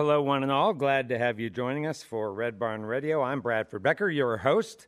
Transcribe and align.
Hello, 0.00 0.22
one 0.22 0.42
and 0.42 0.50
all. 0.50 0.72
Glad 0.72 1.10
to 1.10 1.18
have 1.18 1.38
you 1.38 1.50
joining 1.50 1.86
us 1.86 2.02
for 2.02 2.32
Red 2.32 2.58
Barn 2.58 2.86
Radio. 2.86 3.20
I'm 3.20 3.42
Bradford 3.42 3.82
Becker, 3.82 4.08
your 4.08 4.38
host. 4.38 4.86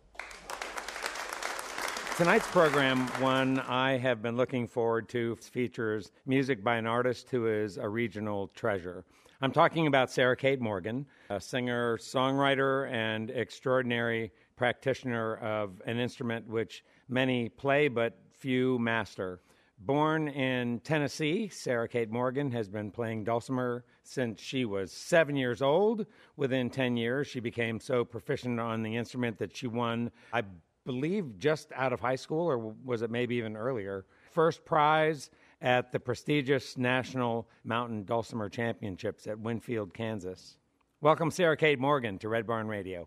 Tonight's 2.17 2.47
program, 2.47 3.07
one 3.21 3.61
I 3.61 3.99
have 3.99 4.23
been 4.23 4.39
looking 4.39 4.67
forward 4.67 5.11
to, 5.11 5.37
features 5.37 6.11
music 6.25 6.65
by 6.65 6.77
an 6.77 6.87
artist 6.87 7.29
who 7.29 7.49
is 7.49 7.77
a 7.77 7.87
regional 7.87 8.49
treasure. 8.55 9.05
I'm 9.43 9.53
talking 9.53 9.87
about 9.87 10.11
Sarah 10.11 10.35
Kate 10.35 10.63
Morgan, 10.63 11.05
a 11.29 11.39
singer, 11.39 11.99
songwriter, 11.99 12.91
and 12.91 13.31
extraordinary 13.31 14.33
practitioner 14.57 15.37
of 15.37 15.81
an 15.87 15.99
instrument 15.99 16.49
which 16.49 16.85
many 17.09 17.49
play 17.49 17.89
but 17.89 18.19
few 18.33 18.79
master. 18.79 19.41
Born 19.79 20.29
in 20.29 20.81
Tennessee, 20.81 21.49
Sarah 21.49 21.89
Kate 21.89 22.11
Morgan 22.11 22.51
has 22.53 22.69
been 22.69 22.91
playing 22.91 23.25
dulcimer 23.25 23.85
since 24.03 24.41
she 24.41 24.65
was 24.65 24.91
seven 24.91 25.37
years 25.37 25.61
old. 25.61 26.07
Within 26.37 26.71
10 26.71 26.97
years, 26.97 27.27
she 27.27 27.41
became 27.41 27.79
so 27.79 28.05
proficient 28.05 28.59
on 28.59 28.83
the 28.83 28.97
instrument 28.97 29.39
that 29.39 29.55
she 29.55 29.67
won, 29.67 30.11
I 30.33 30.43
believe, 30.87 31.39
just 31.39 31.73
out 31.75 31.93
of 31.93 32.01
high 32.01 32.17
school, 32.17 32.47
or 32.47 32.59
was 32.85 33.03
it 33.03 33.11
maybe 33.11 33.37
even 33.37 33.57
earlier, 33.57 34.07
first 34.31 34.65
prize 34.65 35.31
at 35.61 35.93
the 35.93 36.01
prestigious 36.01 36.77
National 36.77 37.49
Mountain 37.65 38.05
Dulcimer 38.05 38.49
Championships 38.49 39.27
at 39.27 39.39
Winfield, 39.39 39.93
Kansas. 39.95 40.57
Welcome, 41.01 41.31
Sarah 41.31 41.57
Kate 41.57 41.79
Morgan, 41.79 42.19
to 42.19 42.29
Red 42.29 42.47
Barn 42.47 42.69
Radio. 42.69 43.07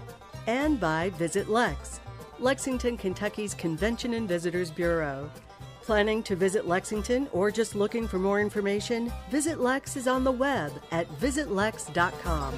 and 0.47 0.79
by 0.79 1.09
Visit 1.11 1.49
Lex, 1.49 1.99
Lexington, 2.39 2.97
Kentucky's 2.97 3.53
Convention 3.53 4.13
and 4.13 4.27
Visitors 4.27 4.71
Bureau. 4.71 5.29
Planning 5.83 6.23
to 6.23 6.35
visit 6.35 6.67
Lexington 6.67 7.27
or 7.31 7.51
just 7.51 7.75
looking 7.75 8.07
for 8.07 8.19
more 8.19 8.39
information? 8.39 9.11
Visit 9.29 9.59
Lex 9.59 9.95
is 9.95 10.07
on 10.07 10.23
the 10.23 10.31
web 10.31 10.71
at 10.91 11.07
visitlex.com. 11.19 12.53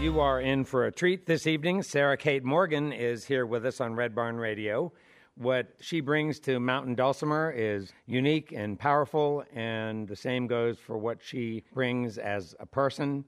You 0.00 0.20
are 0.20 0.40
in 0.40 0.64
for 0.64 0.86
a 0.86 0.92
treat 0.92 1.26
this 1.26 1.46
evening. 1.46 1.82
Sarah 1.82 2.16
Kate 2.16 2.42
Morgan 2.42 2.92
is 2.92 3.24
here 3.24 3.46
with 3.46 3.64
us 3.66 3.80
on 3.80 3.94
Red 3.94 4.14
Barn 4.14 4.36
Radio. 4.36 4.92
What 5.36 5.68
she 5.80 6.00
brings 6.00 6.40
to 6.40 6.60
Mountain 6.60 6.94
Dulcimer 6.94 7.52
is 7.56 7.92
unique 8.06 8.52
and 8.52 8.78
powerful, 8.78 9.44
and 9.54 10.06
the 10.06 10.16
same 10.16 10.46
goes 10.46 10.78
for 10.78 10.98
what 10.98 11.22
she 11.22 11.64
brings 11.72 12.18
as 12.18 12.54
a 12.60 12.66
person. 12.66 13.24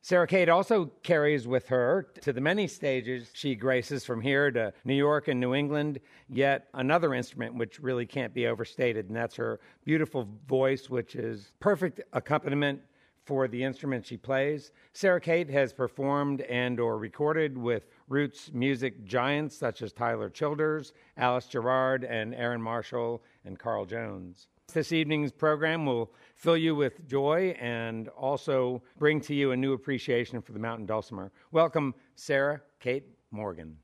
Sarah 0.00 0.26
Kate 0.26 0.48
also 0.48 0.86
carries 1.02 1.48
with 1.48 1.68
her 1.68 2.08
to 2.22 2.32
the 2.32 2.40
many 2.40 2.66
stages 2.66 3.30
she 3.34 3.54
graces 3.54 4.04
from 4.04 4.20
here 4.20 4.50
to 4.50 4.72
New 4.84 4.94
York 4.94 5.28
and 5.28 5.40
New 5.40 5.54
England, 5.54 6.00
yet 6.28 6.68
another 6.74 7.14
instrument 7.14 7.54
which 7.54 7.80
really 7.80 8.06
can't 8.06 8.32
be 8.32 8.46
overstated, 8.46 9.08
and 9.08 9.16
that's 9.16 9.36
her 9.36 9.60
beautiful 9.84 10.28
voice, 10.46 10.88
which 10.88 11.16
is 11.16 11.52
perfect 11.58 12.00
accompaniment 12.12 12.80
for 13.28 13.48
the 13.48 13.62
instrument 13.62 14.06
she 14.06 14.16
plays. 14.16 14.72
Sarah 14.94 15.20
Kate 15.20 15.50
has 15.50 15.72
performed 15.72 16.40
and 16.42 16.80
or 16.80 16.96
recorded 16.96 17.58
with 17.58 17.86
roots 18.08 18.50
music 18.54 19.04
giants 19.04 19.54
such 19.54 19.82
as 19.82 19.92
Tyler 19.92 20.30
Childers, 20.30 20.94
Alice 21.18 21.46
Gerrard, 21.46 22.04
and 22.04 22.32
Erynn 22.32 22.60
Marshall 22.62 23.22
and 23.44 23.58
Carl 23.58 23.84
Jones. 23.84 24.48
This 24.72 24.92
evening's 24.92 25.32
program 25.32 25.84
will 25.84 26.10
fill 26.38 26.56
you 26.56 26.74
with 26.74 27.06
joy 27.08 27.54
and 27.60 28.08
also 28.10 28.80
bring 28.96 29.20
to 29.20 29.34
you 29.34 29.50
a 29.50 29.56
new 29.56 29.72
appreciation 29.72 30.40
for 30.40 30.52
the 30.52 30.58
mountain 30.58 30.86
dulcimer. 30.86 31.32
Welcome, 31.50 31.94
Sarah 32.14 32.62
Kate 32.78 33.04
Morgan. 33.32 33.76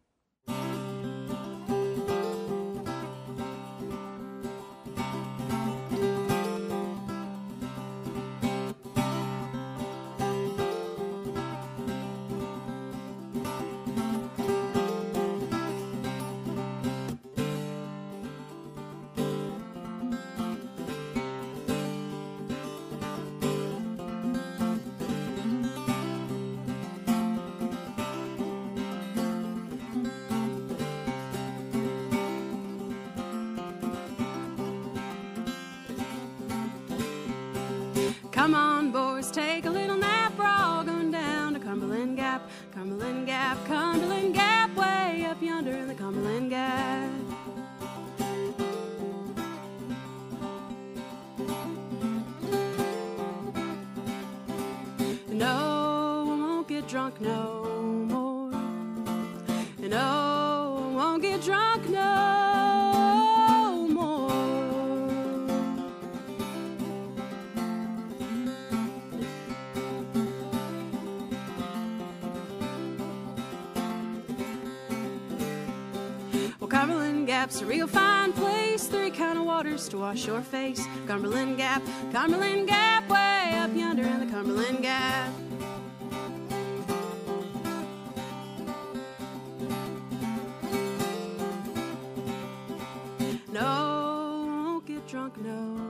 Wash 80.04 80.26
your 80.26 80.42
face. 80.42 80.86
Cumberland 81.06 81.56
Gap, 81.56 81.82
Cumberland 82.12 82.68
Gap, 82.68 83.08
way 83.08 83.56
up 83.56 83.74
yonder 83.74 84.02
in 84.02 84.20
the 84.20 84.26
Cumberland 84.26 84.82
Gap. 84.82 85.32
No, 93.50 94.44
won't 94.66 94.84
get 94.84 95.06
drunk 95.08 95.38
no 95.38 95.83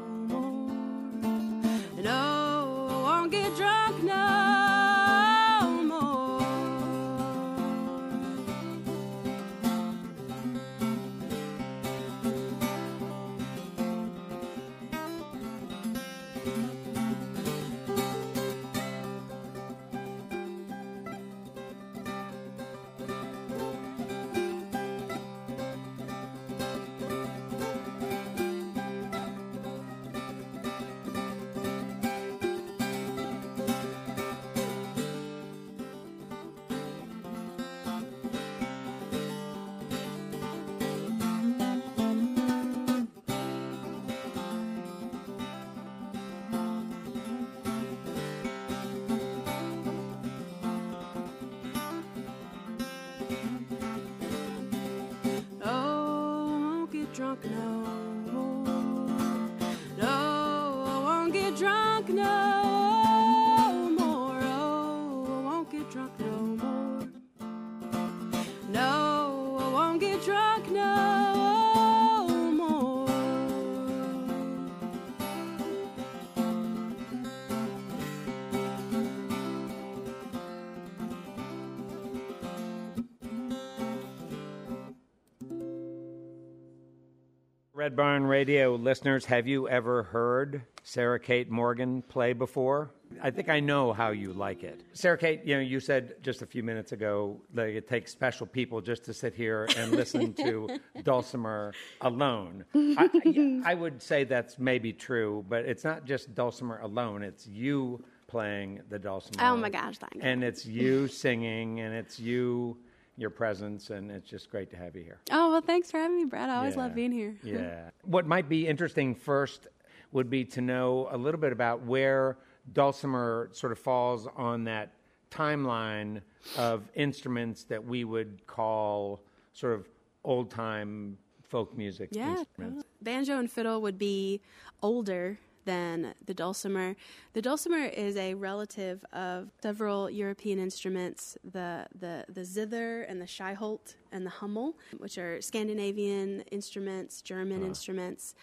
Red 87.85 87.97
Barn 87.97 88.25
Radio 88.25 88.77
listeners, 88.77 89.27
have 89.27 89.47
you 89.47 89.69
ever 89.69 90.05
heard 90.05 90.63
Sarah 90.85 91.21
Kate 91.21 91.51
Morgan 91.51 92.01
play 92.01 92.33
before? 92.33 92.91
I 93.21 93.31
think 93.31 93.51
I 93.51 93.61
know 93.61 93.93
how 93.93 94.09
you 94.09 94.33
like 94.33 94.65
it. 94.65 94.81
Sarah 94.95 95.19
Kate, 95.19 95.45
you 95.45 95.55
know, 95.55 95.61
you 95.61 95.81
said 95.81 96.15
just 96.23 96.41
a 96.41 96.47
few 96.47 96.63
minutes 96.63 96.93
ago 96.93 97.39
that 97.53 97.67
it 97.67 97.87
takes 97.87 98.11
special 98.11 98.47
people 98.47 98.81
just 98.81 99.05
to 99.05 99.13
sit 99.13 99.35
here 99.35 99.69
and 99.77 99.93
listen 99.93 100.33
to 100.33 100.81
Dulcimer 101.03 101.75
alone. 102.01 102.65
I, 102.75 103.11
I, 103.27 103.73
I 103.73 103.75
would 103.75 104.01
say 104.01 104.25
that's 104.25 104.59
maybe 104.59 104.95
true, 104.95 105.45
but 105.47 105.67
it's 105.67 105.85
not 105.85 106.07
just 106.07 106.35
Dulcimer 106.35 106.81
alone. 106.81 107.23
It's 107.23 107.47
you 107.47 108.03
playing 108.29 108.81
the 108.89 108.99
Dulcimer. 108.99 109.45
Oh 109.47 109.59
my 109.59 109.69
gosh, 109.69 109.99
thank 109.99 110.15
you. 110.15 110.23
And 110.23 110.43
it's 110.43 110.65
you 110.65 111.07
singing, 111.07 111.81
and 111.81 111.95
it's 111.95 112.19
you, 112.19 112.79
your 113.17 113.31
presence, 113.31 113.91
and 113.91 114.11
it's 114.11 114.29
just 114.29 114.51
great 114.51 114.71
to 114.71 114.77
have 114.77 114.97
you 114.97 115.03
here. 115.03 115.19
Oh, 115.31 115.51
well, 115.53 115.61
thanks 115.61 115.91
for 115.91 115.99
having 115.99 116.17
me, 116.17 116.25
Brad. 116.25 116.49
I 116.51 116.57
always 116.57 116.75
Yeah. 116.75 116.83
love 116.83 116.95
being 116.95 117.13
here. 117.13 117.37
Yeah. 117.43 117.91
what 118.03 118.27
might 118.27 118.49
be 118.49 118.67
interesting 118.67 119.15
first 119.15 119.69
would 120.13 120.29
be 120.31 120.45
to 120.45 120.61
know 120.61 121.09
a 121.11 121.17
little 121.17 121.41
bit 121.41 121.53
about 121.53 121.83
where 121.83 122.39
dulcimer 122.73 123.49
sort 123.53 123.73
of 123.73 123.79
falls 123.79 124.27
on 124.37 124.65
that 124.65 124.93
timeline 125.31 126.21
of 126.59 126.89
instruments 126.95 127.65
that 127.65 127.85
we 127.85 128.05
would 128.05 128.47
call 128.47 129.21
sort 129.53 129.75
of 129.75 129.89
old 130.25 130.51
time 130.51 131.19
folk 131.43 131.77
music 131.77 132.09
Yeah. 132.13 132.37
instruments. 132.39 132.85
Banjo 133.03 133.39
and 133.39 133.51
fiddle 133.51 133.81
would 133.83 133.99
be 133.99 134.41
older 134.83 135.39
than 135.65 136.15
the 136.25 136.35
dulcimer. 136.35 136.97
The 137.33 137.43
dulcimer 137.43 137.85
is 137.85 138.17
a 138.17 138.35
relative 138.35 139.05
of 139.13 139.51
several 139.63 140.11
European 140.11 140.59
instruments, 140.59 141.37
the, 141.45 141.87
the, 141.99 142.25
the 142.29 142.45
zither 142.45 143.03
and 143.03 143.21
the 143.21 143.27
scheitholt 143.27 143.95
and 144.13 144.25
the 144.25 144.31
hummel, 144.31 144.77
which 144.99 145.19
are 145.19 145.41
Scandinavian 145.41 146.43
instruments, 146.51 147.23
German 147.23 147.63
uh. 147.63 147.67
instruments. 147.67 148.35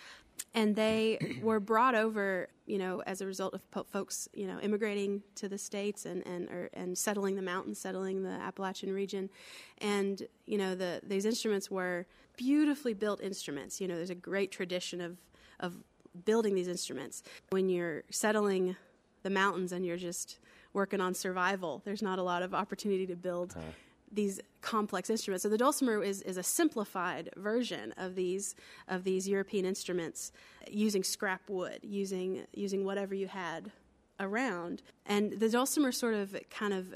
And 0.54 0.76
they 0.76 1.20
were 1.44 1.60
brought 1.60 1.96
over, 1.96 2.50
you 2.66 2.78
know, 2.78 3.02
as 3.06 3.22
a 3.22 3.26
result 3.26 3.54
of 3.54 3.70
po- 3.72 3.86
folks, 3.90 4.28
you 4.34 4.48
know, 4.48 4.60
immigrating 4.60 5.22
to 5.36 5.48
the 5.48 5.58
states 5.58 6.06
and 6.06 6.26
and 6.26 6.50
or, 6.50 6.70
and 6.74 6.98
settling 6.98 7.36
the 7.36 7.42
mountains, 7.42 7.80
settling 7.80 8.24
the 8.24 8.30
Appalachian 8.30 8.92
region, 8.92 9.30
and 9.80 10.28
you 10.46 10.58
know, 10.58 10.74
the 10.74 11.02
these 11.04 11.26
instruments 11.26 11.70
were 11.70 12.08
beautifully 12.38 12.94
built 12.94 13.22
instruments. 13.22 13.80
You 13.80 13.88
know, 13.88 13.96
there's 13.96 14.10
a 14.10 14.16
great 14.16 14.52
tradition 14.52 15.00
of 15.00 15.18
of 15.60 15.76
building 16.26 16.56
these 16.56 16.68
instruments. 16.68 17.24
When 17.50 17.70
you're 17.70 18.04
settling 18.10 18.76
the 19.24 19.30
mountains 19.30 19.72
and 19.72 19.86
you're 19.86 19.98
just 19.98 20.40
working 20.74 21.02
on 21.02 21.14
survival, 21.14 21.82
there's 21.86 22.02
not 22.02 22.20
a 22.20 22.24
lot 22.24 22.44
of 22.44 22.54
opportunity 22.54 23.06
to 23.08 23.16
build. 23.16 23.54
Uh. 23.56 23.62
These 24.14 24.42
complex 24.60 25.10
instruments. 25.10 25.44
So 25.44 25.48
the 25.48 25.58
dulcimer 25.58 26.04
is, 26.04 26.22
is 26.24 26.36
a 26.36 26.44
simplified 26.44 27.30
version 27.38 27.94
of 27.96 28.16
these 28.16 28.56
of 28.90 29.06
these 29.06 29.26
European 29.26 29.64
instruments, 29.64 30.34
using 30.70 31.02
scrap 31.02 31.50
wood, 31.50 31.80
using 31.82 32.46
using 32.54 32.84
whatever 32.84 33.16
you 33.16 33.28
had 33.28 33.72
around. 34.20 34.82
And 35.06 35.40
the 35.40 35.48
dulcimer 35.48 35.94
sort 35.94 36.14
of 36.14 36.36
kind 36.50 36.74
of 36.74 36.94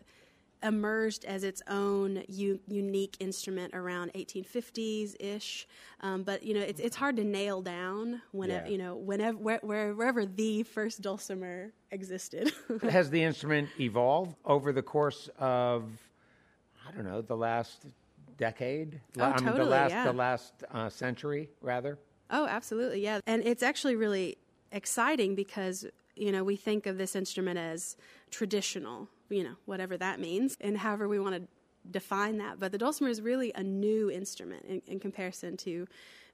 emerged 0.66 1.24
as 1.26 1.44
its 1.44 1.62
own 1.68 2.24
u- 2.28 2.60
unique 2.68 3.16
instrument 3.20 3.74
around 3.74 4.12
1850s 4.14 5.16
ish. 5.20 5.68
Um, 6.02 6.24
but 6.24 6.44
you 6.44 6.54
know, 6.54 6.60
it's 6.60 6.80
it's 6.80 6.96
hard 6.96 7.16
to 7.18 7.24
nail 7.24 7.62
down 7.62 8.22
whenever 8.32 8.66
yeah. 8.66 8.72
you 8.72 8.78
know 8.78 8.96
whenever 8.96 9.38
where, 9.38 9.60
wherever 9.94 10.26
the 10.26 10.64
first 10.64 11.02
dulcimer 11.02 11.72
existed. 11.92 12.52
Has 12.82 13.10
the 13.10 13.22
instrument 13.22 13.70
evolved 13.80 14.36
over 14.44 14.74
the 14.74 14.82
course 14.82 15.30
of 15.40 15.84
I 16.88 16.92
don't 16.92 17.06
know 17.06 17.22
the 17.22 17.38
last 17.38 17.86
decade? 18.38 19.00
Oh, 19.18 19.24
I 19.24 19.28
mean, 19.28 19.38
totally, 19.38 19.60
the 19.60 19.70
last 19.70 19.92
yeah. 19.92 20.04
the 20.04 20.14
last 20.14 20.54
uh, 20.72 20.90
century 20.90 21.50
rather. 21.62 22.00
Oh, 22.32 22.48
absolutely, 22.48 23.04
yeah. 23.04 23.20
And 23.28 23.44
it's 23.46 23.62
actually 23.62 23.96
really 23.96 24.38
exciting 24.72 25.36
because 25.36 25.86
you 26.16 26.32
know 26.32 26.44
we 26.44 26.56
think 26.56 26.88
of 26.88 26.98
this 26.98 27.16
instrument 27.16 27.60
as 27.60 27.96
traditional 28.32 29.10
you 29.30 29.44
know, 29.44 29.56
whatever 29.66 29.98
that 29.98 30.20
means, 30.20 30.58
and 30.62 30.78
however 30.78 31.08
we 31.08 31.20
want 31.20 31.36
to 31.36 31.42
define 31.92 32.38
that. 32.38 32.60
But 32.60 32.72
the 32.72 32.78
dulcimer 32.78 33.10
is 33.10 33.22
really 33.22 33.52
a 33.56 33.64
new 33.64 34.10
instrument 34.10 34.66
in, 34.66 34.82
in 34.88 35.00
comparison 35.00 35.58
to 35.58 35.88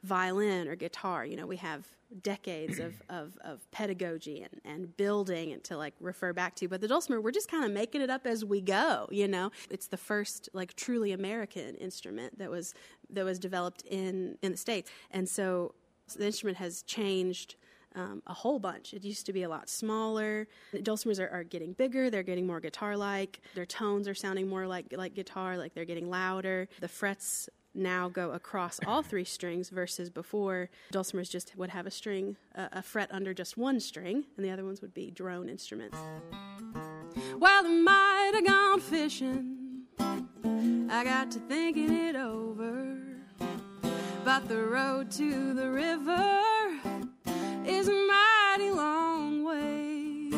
violin 0.03 0.67
or 0.67 0.75
guitar. 0.75 1.25
You 1.25 1.35
know, 1.35 1.45
we 1.45 1.57
have 1.57 1.85
decades 2.21 2.79
of, 2.79 3.01
of, 3.09 3.37
of 3.43 3.69
pedagogy 3.71 4.41
and, 4.41 4.61
and 4.65 4.97
building 4.97 5.51
and 5.53 5.63
to 5.65 5.77
like 5.77 5.93
refer 5.99 6.33
back 6.33 6.55
to. 6.55 6.67
But 6.67 6.81
the 6.81 6.87
dulcimer, 6.87 7.21
we're 7.21 7.31
just 7.31 7.49
kind 7.49 7.63
of 7.63 7.71
making 7.71 8.01
it 8.01 8.09
up 8.09 8.25
as 8.25 8.43
we 8.43 8.61
go, 8.61 9.07
you 9.11 9.27
know. 9.27 9.51
It's 9.69 9.87
the 9.87 9.97
first 9.97 10.49
like 10.53 10.75
truly 10.75 11.11
American 11.11 11.75
instrument 11.75 12.39
that 12.39 12.49
was 12.49 12.73
that 13.09 13.25
was 13.25 13.39
developed 13.39 13.83
in, 13.83 14.37
in 14.41 14.51
the 14.51 14.57
States. 14.57 14.89
And 15.11 15.27
so 15.27 15.75
the 16.15 16.25
instrument 16.25 16.57
has 16.57 16.81
changed 16.83 17.55
um, 17.95 18.21
a 18.27 18.33
whole 18.33 18.59
bunch. 18.59 18.93
It 18.93 19.03
used 19.03 19.25
to 19.25 19.33
be 19.33 19.43
a 19.43 19.49
lot 19.49 19.69
smaller. 19.69 20.47
Dulcimers 20.73 21.19
are, 21.19 21.29
are 21.29 21.43
getting 21.43 21.73
bigger. 21.73 22.09
They're 22.09 22.23
getting 22.23 22.47
more 22.47 22.59
guitar-like. 22.59 23.41
Their 23.55 23.65
tones 23.65 24.07
are 24.07 24.15
sounding 24.15 24.47
more 24.47 24.67
like 24.67 24.93
like 24.95 25.13
guitar. 25.13 25.57
Like 25.57 25.73
they're 25.73 25.85
getting 25.85 26.09
louder. 26.09 26.67
The 26.79 26.87
frets 26.87 27.49
now 27.73 28.09
go 28.09 28.31
across 28.31 28.79
all 28.85 29.01
three 29.01 29.23
strings 29.23 29.69
versus 29.69 30.09
before 30.09 30.69
dulcimers 30.91 31.29
just 31.29 31.55
would 31.55 31.69
have 31.69 31.87
a 31.87 31.91
string 31.91 32.35
uh, 32.55 32.67
a 32.73 32.81
fret 32.81 33.09
under 33.13 33.33
just 33.33 33.57
one 33.57 33.79
string 33.79 34.25
and 34.35 34.45
the 34.45 34.49
other 34.51 34.65
ones 34.65 34.81
would 34.81 34.93
be 34.93 35.09
drone 35.09 35.47
instruments 35.47 35.97
well 37.37 37.65
i 37.65 37.69
might 37.69 38.31
have 38.33 38.45
gone 38.45 38.79
fishing 38.81 39.83
i 40.89 41.01
got 41.05 41.31
to 41.31 41.39
thinking 41.39 41.93
it 41.93 42.17
over 42.17 42.97
about 44.21 44.47
the 44.49 44.61
road 44.61 45.09
to 45.09 45.53
the 45.53 45.69
river 45.69 46.50
is 47.65 47.87
a 47.87 47.93
mighty 47.93 48.71
long 48.71 49.43
way. 49.43 50.31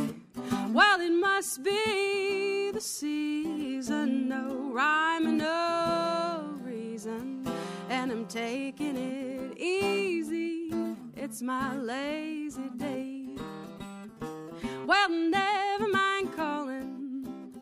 Well, 0.70 1.01
it 1.01 1.12
must 1.12 1.63
be 1.63 2.72
the 2.72 2.82
season, 2.82 4.27
no 4.30 4.72
rhyme 4.74 5.27
and 5.27 5.38
no 5.38 6.56
reason, 6.62 7.48
and 7.89 8.12
I'm 8.12 8.25
taking 8.25 8.98
it 8.98 9.58
easy. 9.58 10.74
It's 11.15 11.42
my 11.42 11.75
lazy 11.77 12.70
day. 12.77 13.36
Well, 14.86 15.10
never 15.10 15.88
mind 15.88 16.34
calling, 16.36 17.58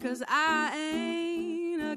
cause 0.00 0.22
I 0.28 0.76
ain't 0.76 1.25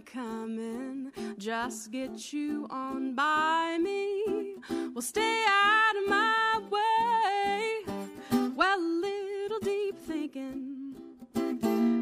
coming. 0.02 1.12
Just 1.38 1.92
get 1.92 2.34
you 2.34 2.68
on 2.70 3.16
by 3.16 3.78
me. 3.82 4.56
Well, 4.94 5.02
stay 5.02 5.44
out 5.48 5.96
of 5.98 6.10
my 6.10 6.62
way. 6.70 7.84
Well, 8.56 8.80
a 8.80 8.82
little 8.82 9.60
deep 9.60 9.98
thinking 10.00 10.96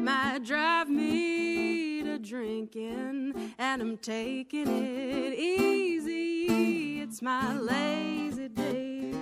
might 0.04 0.44
drive 0.44 0.88
me 0.88 2.02
to 2.02 2.18
drinking, 2.18 3.54
and 3.58 3.82
I'm 3.82 3.96
taking 3.98 4.68
it 4.68 5.38
easy. 5.38 7.00
It's 7.00 7.22
my 7.22 7.58
lazy 7.58 8.48
day. 8.48 9.12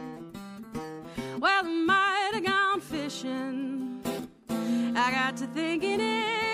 Well, 1.38 1.64
I 1.64 1.68
might 1.68 2.30
have 2.35 2.45
gone 2.45 2.80
fishing. 2.80 4.00
I 4.49 5.11
got 5.11 5.37
to 5.38 5.47
thinking 5.49 6.00
it 6.00 6.46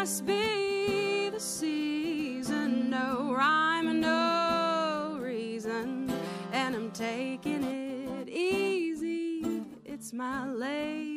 must 0.00 0.24
be 0.24 1.28
the 1.28 1.38
season, 1.38 2.88
no 2.88 3.34
rhyme 3.36 3.86
and 3.86 4.00
no 4.00 5.18
reason, 5.20 6.10
and 6.52 6.74
I'm 6.74 6.90
taking 6.90 7.62
it 7.62 8.26
easy. 8.26 9.62
It's 9.84 10.14
my 10.14 10.46
lazy 10.48 11.09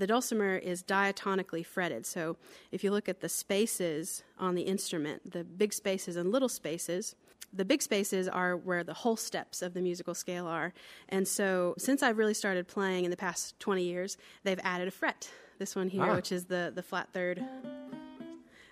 the 0.00 0.06
dulcimer 0.06 0.56
is 0.56 0.82
diatonically 0.82 1.64
fretted. 1.64 2.06
So 2.06 2.38
if 2.72 2.82
you 2.82 2.90
look 2.90 3.08
at 3.08 3.20
the 3.20 3.28
spaces 3.28 4.24
on 4.38 4.54
the 4.54 4.62
instrument, 4.62 5.30
the 5.30 5.44
big 5.44 5.74
spaces 5.74 6.16
and 6.16 6.32
little 6.32 6.48
spaces, 6.48 7.14
the 7.52 7.66
big 7.66 7.82
spaces 7.82 8.26
are 8.26 8.56
where 8.56 8.82
the 8.82 8.94
whole 8.94 9.16
steps 9.16 9.60
of 9.60 9.74
the 9.74 9.82
musical 9.82 10.14
scale 10.14 10.46
are. 10.46 10.72
And 11.10 11.28
so 11.28 11.74
since 11.76 12.02
I've 12.02 12.16
really 12.16 12.32
started 12.32 12.66
playing 12.66 13.04
in 13.04 13.10
the 13.10 13.16
past 13.16 13.60
20 13.60 13.82
years, 13.82 14.16
they've 14.42 14.60
added 14.64 14.88
a 14.88 14.90
fret. 14.90 15.30
This 15.58 15.76
one 15.76 15.88
here, 15.88 16.04
ah. 16.04 16.16
which 16.16 16.32
is 16.32 16.46
the, 16.46 16.72
the 16.74 16.82
flat 16.82 17.10
third. 17.12 17.44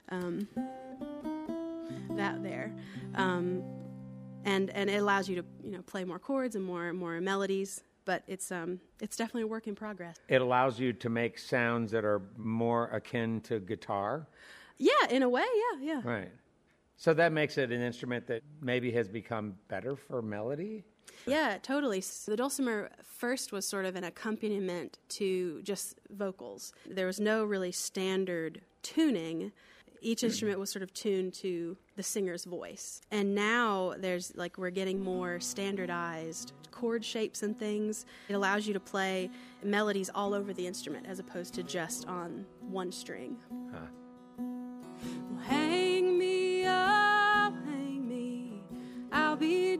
Um, 0.08 0.48
that 2.16 2.42
there. 2.42 2.72
Um, 3.14 3.62
and, 4.46 4.70
and 4.70 4.88
it 4.88 4.96
allows 4.96 5.28
you 5.28 5.36
to 5.36 5.44
you 5.62 5.72
know 5.72 5.82
play 5.82 6.04
more 6.04 6.18
chords 6.18 6.56
and 6.56 6.64
more 6.64 6.94
more 6.94 7.20
melodies 7.20 7.82
but 8.08 8.22
it's 8.26 8.50
um, 8.50 8.80
it's 9.02 9.18
definitely 9.18 9.42
a 9.42 9.46
work 9.46 9.66
in 9.66 9.74
progress. 9.74 10.16
It 10.28 10.40
allows 10.40 10.80
you 10.80 10.94
to 10.94 11.10
make 11.10 11.38
sounds 11.38 11.92
that 11.92 12.06
are 12.06 12.22
more 12.38 12.86
akin 12.86 13.42
to 13.42 13.60
guitar. 13.60 14.26
Yeah, 14.78 14.92
in 15.10 15.22
a 15.22 15.28
way, 15.28 15.44
yeah, 15.62 15.92
yeah. 15.92 16.00
Right. 16.02 16.32
So 16.96 17.12
that 17.12 17.32
makes 17.32 17.58
it 17.58 17.70
an 17.70 17.82
instrument 17.82 18.26
that 18.28 18.42
maybe 18.62 18.90
has 18.92 19.08
become 19.08 19.56
better 19.68 19.94
for 19.94 20.22
melody. 20.22 20.84
Yeah, 21.26 21.58
totally. 21.62 22.00
So 22.00 22.30
the 22.30 22.38
dulcimer 22.38 22.90
first 23.04 23.52
was 23.52 23.66
sort 23.66 23.84
of 23.84 23.94
an 23.94 24.04
accompaniment 24.04 24.98
to 25.10 25.60
just 25.60 26.00
vocals. 26.08 26.72
There 26.88 27.06
was 27.06 27.20
no 27.20 27.44
really 27.44 27.72
standard 27.72 28.62
tuning 28.82 29.52
each 30.00 30.22
instrument 30.22 30.58
was 30.58 30.70
sort 30.70 30.82
of 30.82 30.92
tuned 30.94 31.34
to 31.34 31.76
the 31.96 32.02
singer's 32.02 32.44
voice. 32.44 33.00
And 33.10 33.34
now 33.34 33.94
there's 33.98 34.34
like 34.36 34.58
we're 34.58 34.70
getting 34.70 35.02
more 35.02 35.40
standardized 35.40 36.52
chord 36.70 37.04
shapes 37.04 37.42
and 37.42 37.58
things. 37.58 38.06
It 38.28 38.34
allows 38.34 38.66
you 38.66 38.74
to 38.74 38.80
play 38.80 39.30
melodies 39.62 40.10
all 40.14 40.34
over 40.34 40.52
the 40.52 40.66
instrument 40.66 41.06
as 41.08 41.18
opposed 41.18 41.54
to 41.54 41.62
just 41.62 42.06
on 42.06 42.46
one 42.60 42.92
string. 42.92 43.36
Huh. 43.72 43.78
Well, 44.38 45.42
hang 45.44 46.18
me 46.18 46.64
up, 46.64 47.54
hang 47.66 48.08
me, 48.08 48.62
I'll 49.10 49.36
be 49.36 49.76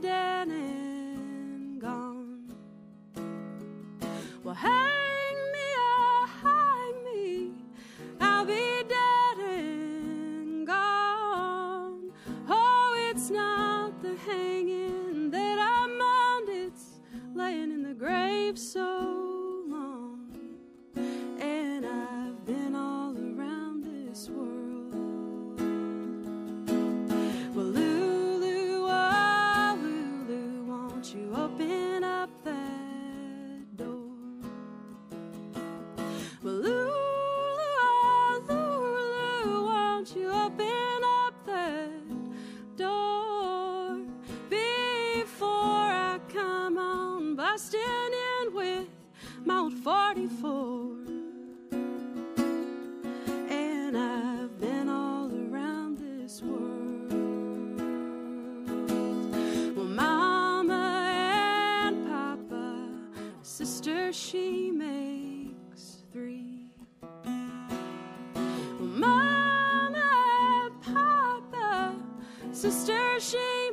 sister 72.59 73.21
she 73.21 73.68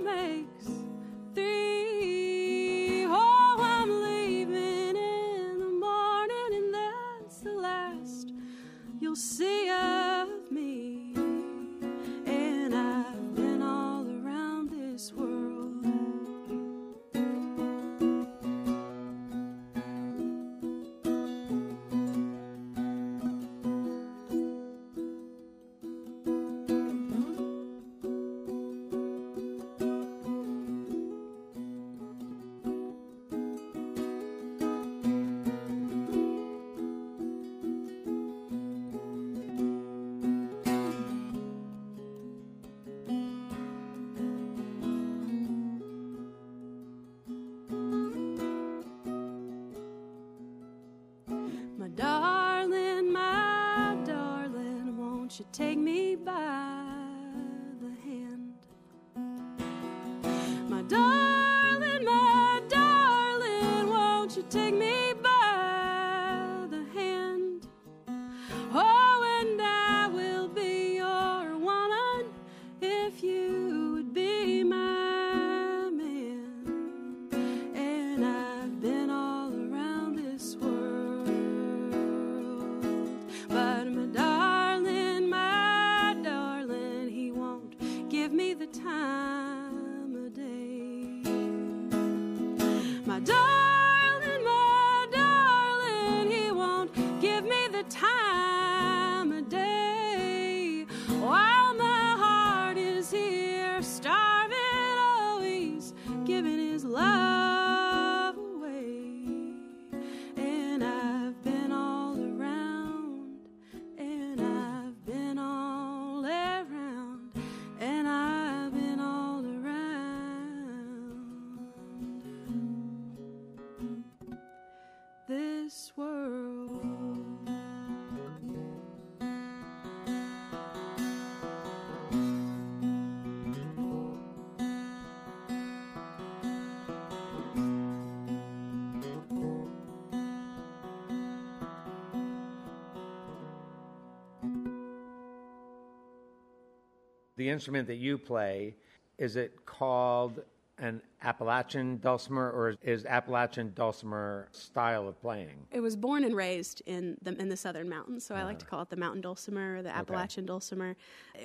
the 147.46 147.52
instrument 147.52 147.88
that 147.88 147.98
you 147.98 148.18
play, 148.18 148.74
is 149.20 149.36
it 149.36 149.66
called 149.68 150.42
an 150.80 151.00
Appalachian 151.22 152.00
dulcimer, 152.00 152.50
or 152.50 152.76
is 152.82 153.06
Appalachian 153.06 153.72
dulcimer 153.76 154.48
style 154.52 155.08
of 155.08 155.22
playing? 155.22 155.56
It 155.72 155.80
was 155.80 155.96
born 155.96 156.24
and 156.24 156.36
raised 156.36 156.82
in 156.88 157.18
the 157.22 157.40
in 157.40 157.48
the 157.48 157.56
southern 157.56 157.88
mountains, 157.88 158.26
so 158.26 158.34
uh, 158.34 158.40
I 158.40 158.44
like 158.44 158.58
to 158.60 158.66
ah. 158.66 158.70
call 158.70 158.82
it 158.82 158.90
the 158.90 158.98
mountain 158.98 159.22
dulcimer 159.22 159.78
or 159.78 159.84
the 159.84 159.96
Appalachian 159.96 160.44
okay. 160.44 160.48
dulcimer. 160.48 160.96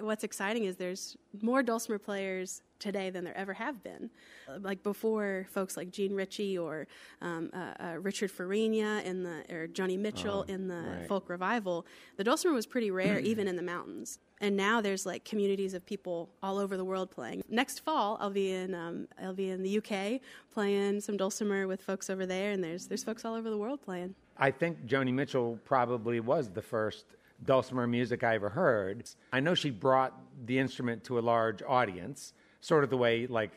What's 0.00 0.24
exciting 0.24 0.64
is 0.64 0.76
there's 0.76 1.18
more 1.42 1.62
dulcimer 1.62 1.98
players 1.98 2.62
today 2.78 3.10
than 3.10 3.24
there 3.24 3.36
ever 3.36 3.52
have 3.52 3.82
been. 3.82 4.08
Uh, 4.48 4.58
like 4.60 4.82
before, 4.82 5.46
folks 5.50 5.76
like 5.76 5.90
Jean 5.90 6.14
Ritchie 6.14 6.56
or 6.56 6.86
um, 7.20 7.50
uh, 7.52 7.74
uh, 7.78 7.98
Richard 8.00 8.30
Farina 8.30 9.02
in 9.04 9.22
the 9.22 9.44
or 9.54 9.68
Joni 9.68 9.98
Mitchell 9.98 10.46
ah, 10.48 10.52
in 10.52 10.66
the 10.66 10.96
right. 10.98 11.08
folk 11.08 11.28
revival, 11.28 11.86
the 12.16 12.24
dulcimer 12.24 12.54
was 12.54 12.66
pretty 12.66 12.90
rare 12.90 13.18
even 13.30 13.46
in 13.46 13.56
the 13.56 13.62
mountains. 13.62 14.18
And 14.40 14.56
now 14.56 14.80
there's 14.80 15.04
like 15.04 15.24
communities 15.24 15.74
of 15.74 15.84
people 15.84 16.30
all 16.42 16.58
over 16.58 16.76
the 16.76 16.84
world 16.84 17.10
playing. 17.10 17.42
Next 17.48 17.80
fall, 17.80 18.16
I'll 18.20 18.30
be 18.30 18.52
in 18.52 18.74
um, 18.74 19.06
I'll 19.22 19.34
be 19.34 19.50
in 19.50 19.62
the 19.62 19.78
UK 19.78 20.20
playing 20.52 21.00
some 21.00 21.16
dulcimer 21.16 21.66
with 21.66 21.82
folks 21.82 22.08
over 22.08 22.24
there, 22.24 22.50
and 22.50 22.64
there's 22.64 22.86
there's 22.86 23.04
folks 23.04 23.24
all 23.24 23.34
over 23.34 23.50
the 23.50 23.58
world 23.58 23.82
playing. 23.82 24.14
I 24.38 24.50
think 24.50 24.86
Joni 24.86 25.12
Mitchell 25.12 25.58
probably 25.64 26.20
was 26.20 26.48
the 26.48 26.62
first 26.62 27.04
dulcimer 27.44 27.86
music 27.86 28.24
I 28.24 28.34
ever 28.34 28.48
heard. 28.48 29.04
I 29.32 29.40
know 29.40 29.54
she 29.54 29.70
brought 29.70 30.18
the 30.46 30.58
instrument 30.58 31.04
to 31.04 31.18
a 31.18 31.20
large 31.20 31.62
audience, 31.62 32.32
sort 32.60 32.84
of 32.84 32.90
the 32.90 32.96
way 32.96 33.26
like 33.26 33.50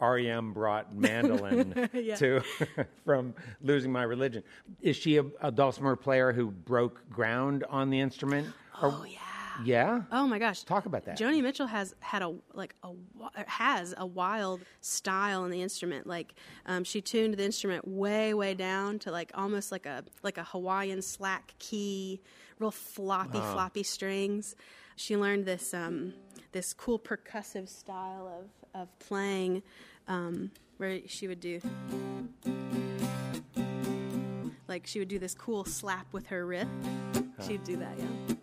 REM 0.00 0.52
brought 0.52 0.94
mandolin 0.96 1.88
to 2.16 2.42
from 3.04 3.34
losing 3.62 3.92
my 3.92 4.02
religion. 4.02 4.42
Is 4.82 4.96
she 4.96 5.16
a, 5.18 5.24
a 5.40 5.50
dulcimer 5.50 5.96
player 5.96 6.32
who 6.32 6.50
broke 6.50 7.08
ground 7.10 7.64
on 7.70 7.88
the 7.88 8.00
instrument? 8.00 8.48
Oh 8.82 9.04
yeah. 9.08 9.18
Yeah. 9.64 10.02
Oh 10.12 10.26
my 10.26 10.38
gosh. 10.38 10.62
Talk 10.62 10.86
about 10.86 11.04
that. 11.06 11.18
Joni 11.18 11.42
Mitchell 11.42 11.66
has 11.66 11.94
had 12.00 12.22
a 12.22 12.34
like 12.54 12.74
a 12.82 12.92
has 13.46 13.94
a 13.96 14.06
wild 14.06 14.60
style 14.80 15.44
in 15.44 15.50
the 15.50 15.62
instrument. 15.62 16.06
Like 16.06 16.34
um, 16.66 16.84
she 16.84 17.00
tuned 17.00 17.34
the 17.34 17.44
instrument 17.44 17.86
way 17.86 18.34
way 18.34 18.54
down 18.54 18.98
to 19.00 19.10
like 19.10 19.30
almost 19.34 19.72
like 19.72 19.86
a 19.86 20.04
like 20.22 20.38
a 20.38 20.44
Hawaiian 20.44 21.02
slack 21.02 21.54
key, 21.58 22.20
real 22.58 22.70
floppy 22.70 23.38
floppy 23.38 23.82
strings. 23.82 24.54
She 24.96 25.16
learned 25.16 25.44
this 25.44 25.74
um, 25.74 26.14
this 26.52 26.72
cool 26.72 26.98
percussive 26.98 27.68
style 27.68 28.44
of 28.74 28.80
of 28.82 28.98
playing, 28.98 29.62
um, 30.06 30.50
where 30.76 31.00
she 31.06 31.28
would 31.28 31.40
do. 31.40 31.60
Like 34.66 34.86
she 34.86 34.98
would 34.98 35.08
do 35.08 35.18
this 35.18 35.34
cool 35.34 35.64
slap 35.64 36.12
with 36.12 36.26
her 36.26 36.44
wrist. 36.46 36.68
She'd 37.46 37.64
do 37.64 37.76
that, 37.78 37.96
yeah. 37.98 38.34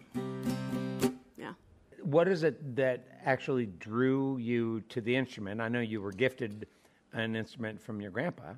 What 2.16 2.30
is 2.30 2.44
it 2.44 2.78
that 2.78 3.04
actually 3.26 3.66
drew 3.66 4.38
you 4.38 4.80
to 4.88 5.02
the 5.02 5.14
instrument? 5.14 5.60
I 5.60 5.68
know 5.68 5.82
you 5.82 6.00
were 6.00 6.14
gifted 6.14 6.66
an 7.12 7.36
instrument 7.36 7.82
from 7.82 8.00
your 8.00 8.10
grandpa, 8.10 8.54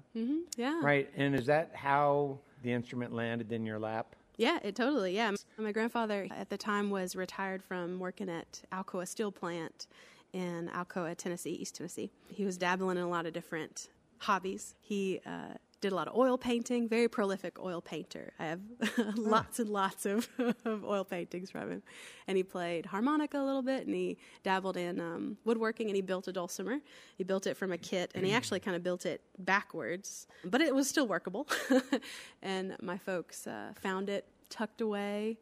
Yeah. 0.55 0.79
right? 0.83 1.09
And 1.17 1.33
is 1.33 1.47
that 1.47 1.71
how 1.73 2.37
the 2.61 2.71
instrument 2.71 3.13
landed 3.13 3.51
in 3.51 3.65
your 3.65 3.79
lap? 3.79 4.15
Yeah, 4.35 4.59
it 4.61 4.75
totally. 4.75 5.15
Yeah, 5.15 5.31
my 5.57 5.71
grandfather 5.71 6.27
at 6.29 6.51
the 6.51 6.57
time 6.57 6.91
was 6.91 7.15
retired 7.15 7.63
from 7.63 7.97
working 7.97 8.29
at 8.29 8.61
Alcoa 8.71 9.07
Steel 9.07 9.31
Plant 9.31 9.87
in 10.33 10.69
Alcoa, 10.71 11.17
Tennessee, 11.17 11.53
East 11.53 11.77
Tennessee. 11.77 12.11
He 12.27 12.45
was 12.45 12.59
dabbling 12.59 12.97
in 12.97 13.03
a 13.05 13.09
lot 13.09 13.25
of 13.25 13.33
different 13.33 13.89
hobbies. 14.19 14.75
He 14.81 15.19
uh, 15.25 15.55
did 15.79 15.91
a 15.91 15.95
lot 15.95 16.07
of 16.07 16.15
oil 16.15 16.37
painting, 16.37 16.89
very 16.89 17.07
prolific 17.07 17.59
oil 17.59 17.81
painter. 17.81 18.33
I 18.39 18.45
have 18.45 18.61
lots 19.15 19.59
and 19.59 19.69
lots 19.69 20.05
of, 20.05 20.27
of 20.65 20.83
oil 20.83 21.03
paintings 21.03 21.51
from 21.51 21.71
him. 21.71 21.83
And 22.27 22.35
he 22.35 22.43
played 22.43 22.85
harmonica 22.87 23.39
a 23.39 23.43
little 23.45 23.61
bit, 23.61 23.85
and 23.85 23.95
he 23.95 24.17
dabbled 24.43 24.77
in 24.77 24.99
um, 24.99 25.37
woodworking, 25.45 25.87
and 25.87 25.95
he 25.95 26.01
built 26.01 26.27
a 26.27 26.31
dulcimer. 26.31 26.79
He 27.17 27.23
built 27.23 27.45
it 27.45 27.55
from 27.55 27.71
a 27.71 27.77
kit, 27.77 28.11
and 28.15 28.25
he 28.25 28.33
actually 28.33 28.59
kind 28.59 28.75
of 28.75 28.83
built 28.83 29.05
it 29.05 29.21
backwards, 29.39 30.27
but 30.43 30.61
it 30.61 30.73
was 30.73 30.89
still 30.89 31.07
workable. 31.07 31.47
and 32.41 32.75
my 32.81 32.97
folks 32.97 33.45
uh, 33.45 33.73
found 33.79 34.09
it 34.09 34.25
tucked 34.49 34.81
away 34.81 35.37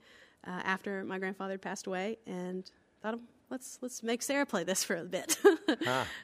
uh, 0.45 0.61
after 0.63 1.03
my 1.05 1.17
grandfather 1.17 1.53
had 1.53 1.61
passed 1.61 1.87
away, 1.87 2.17
and 2.27 2.69
thought, 3.01 3.19
let's 3.49 3.79
let's 3.81 4.03
make 4.03 4.21
Sarah 4.21 4.45
play 4.45 4.63
this 4.63 4.83
for 4.83 4.97
a 4.97 5.03
bit. 5.03 5.37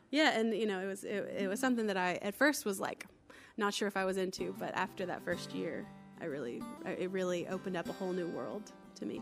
Yeah, 0.10 0.38
and 0.38 0.54
you 0.54 0.66
know, 0.66 0.80
it 0.80 0.86
was 0.86 1.04
it, 1.04 1.34
it 1.40 1.48
was 1.48 1.60
something 1.60 1.88
that 1.88 1.98
I 1.98 2.20
at 2.22 2.36
first 2.36 2.66
was 2.66 2.80
like 2.80 3.06
not 3.62 3.74
sure 3.76 3.88
if 3.88 3.96
I 3.96 4.06
was 4.06 4.18
into, 4.18 4.56
but 4.58 4.74
after 4.74 5.06
that 5.06 5.24
first 5.24 5.54
year, 5.54 5.86
I 6.20 6.26
really 6.26 6.64
it 6.84 7.12
really 7.12 7.48
opened 7.48 7.78
up 7.78 7.88
a 7.88 7.94
whole 7.94 8.12
new 8.12 8.28
world 8.28 8.72
to 8.96 9.06
me. 9.06 9.22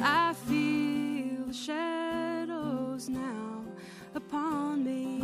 I 0.00 0.32
feel 0.48 1.44
the 1.46 1.52
shadows 1.52 3.10
now 3.10 3.62
upon 4.14 4.82
me, 4.82 5.20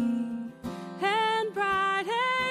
and 1.01 1.55
bright 1.55 2.07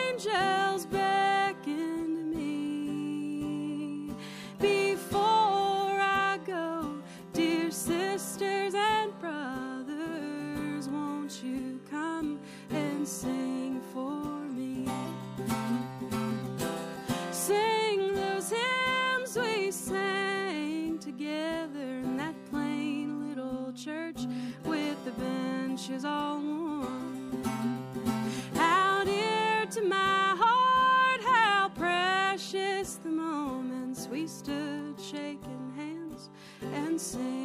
angels 0.10 0.88
beckon 0.88 2.16
to 2.16 2.24
me. 2.36 4.12
Before 4.60 5.22
I 5.22 6.40
go, 6.48 7.00
dear 7.32 7.70
sisters 7.70 8.74
and 8.74 9.18
brothers, 9.20 10.90
won't 10.90 11.44
you 11.44 11.80
come 11.92 12.40
and 12.72 13.08
sing 13.08 13.57
benches 25.78 26.06
all 26.06 26.40
worn. 26.40 27.44
How 28.56 29.04
dear 29.04 29.68
to 29.70 29.82
my 29.84 30.36
heart, 30.36 31.22
how 31.22 31.70
precious 31.70 32.96
the 32.96 33.10
moments 33.10 34.08
we 34.08 34.26
stood 34.26 35.00
shaking 35.00 35.72
hands 35.76 36.32
and 36.74 37.00
singing 37.00 37.37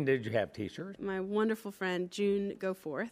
And 0.00 0.06
did 0.06 0.24
you 0.24 0.32
have 0.32 0.54
teachers? 0.54 0.96
my 0.98 1.20
wonderful 1.20 1.70
friend 1.70 2.10
June 2.10 2.54
Goforth. 2.58 3.10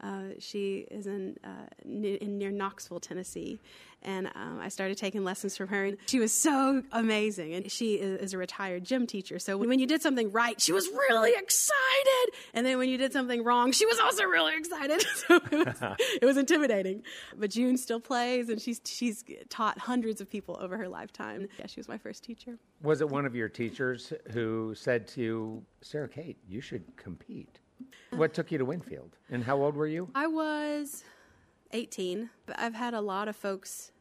Uh, 0.00 0.30
she 0.38 0.86
is 0.90 1.06
in, 1.06 1.36
uh, 1.44 1.68
in 1.84 2.38
near 2.38 2.50
Knoxville, 2.50 3.00
Tennessee, 3.00 3.60
and 4.00 4.28
um, 4.34 4.58
I 4.60 4.68
started 4.68 4.96
taking 4.96 5.24
lessons 5.24 5.58
from 5.58 5.68
her. 5.68 5.84
And 5.84 5.98
she 6.06 6.18
was 6.18 6.32
so 6.32 6.82
amazing, 6.90 7.52
and 7.52 7.70
she 7.70 7.96
is, 7.96 8.18
is 8.20 8.32
a 8.32 8.38
retired 8.38 8.82
gym 8.82 9.06
teacher. 9.06 9.38
So 9.38 9.58
when 9.58 9.78
you 9.78 9.86
did 9.86 10.00
something 10.00 10.32
right, 10.32 10.58
she 10.58 10.72
was 10.72 10.88
really 10.88 11.34
excited, 11.36 11.81
and 12.54 12.66
then 12.66 12.78
when 12.78 12.88
you 12.88 12.98
did 12.98 13.12
something 13.12 13.42
wrong, 13.42 13.72
she 13.72 13.86
was 13.86 13.98
also 13.98 14.24
really 14.24 14.56
excited. 14.56 15.02
so 15.14 15.36
it 15.50 15.66
was, 15.66 15.96
it 16.22 16.24
was 16.24 16.36
intimidating. 16.36 17.02
But 17.36 17.50
June 17.50 17.76
still 17.76 18.00
plays, 18.00 18.48
and 18.48 18.60
she's 18.60 18.80
she's 18.84 19.24
taught 19.48 19.78
hundreds 19.78 20.20
of 20.20 20.28
people 20.28 20.58
over 20.60 20.76
her 20.76 20.88
lifetime. 20.88 21.48
Yeah, 21.58 21.66
she 21.66 21.80
was 21.80 21.88
my 21.88 21.98
first 21.98 22.22
teacher. 22.22 22.58
Was 22.82 23.00
it 23.00 23.08
one 23.08 23.24
of 23.24 23.34
your 23.34 23.48
teachers 23.48 24.12
who 24.32 24.74
said 24.74 25.06
to 25.08 25.20
you, 25.20 25.62
Sarah 25.80 26.08
Kate, 26.08 26.36
you 26.48 26.60
should 26.60 26.84
compete? 26.96 27.58
What 28.10 28.34
took 28.34 28.52
you 28.52 28.58
to 28.58 28.64
Winfield? 28.64 29.16
And 29.30 29.42
how 29.42 29.60
old 29.60 29.74
were 29.74 29.86
you? 29.86 30.08
I 30.14 30.26
was 30.26 31.04
18, 31.72 32.28
but 32.46 32.58
I've 32.58 32.74
had 32.74 32.94
a 32.94 33.00
lot 33.00 33.28
of 33.28 33.36
folks 33.36 33.92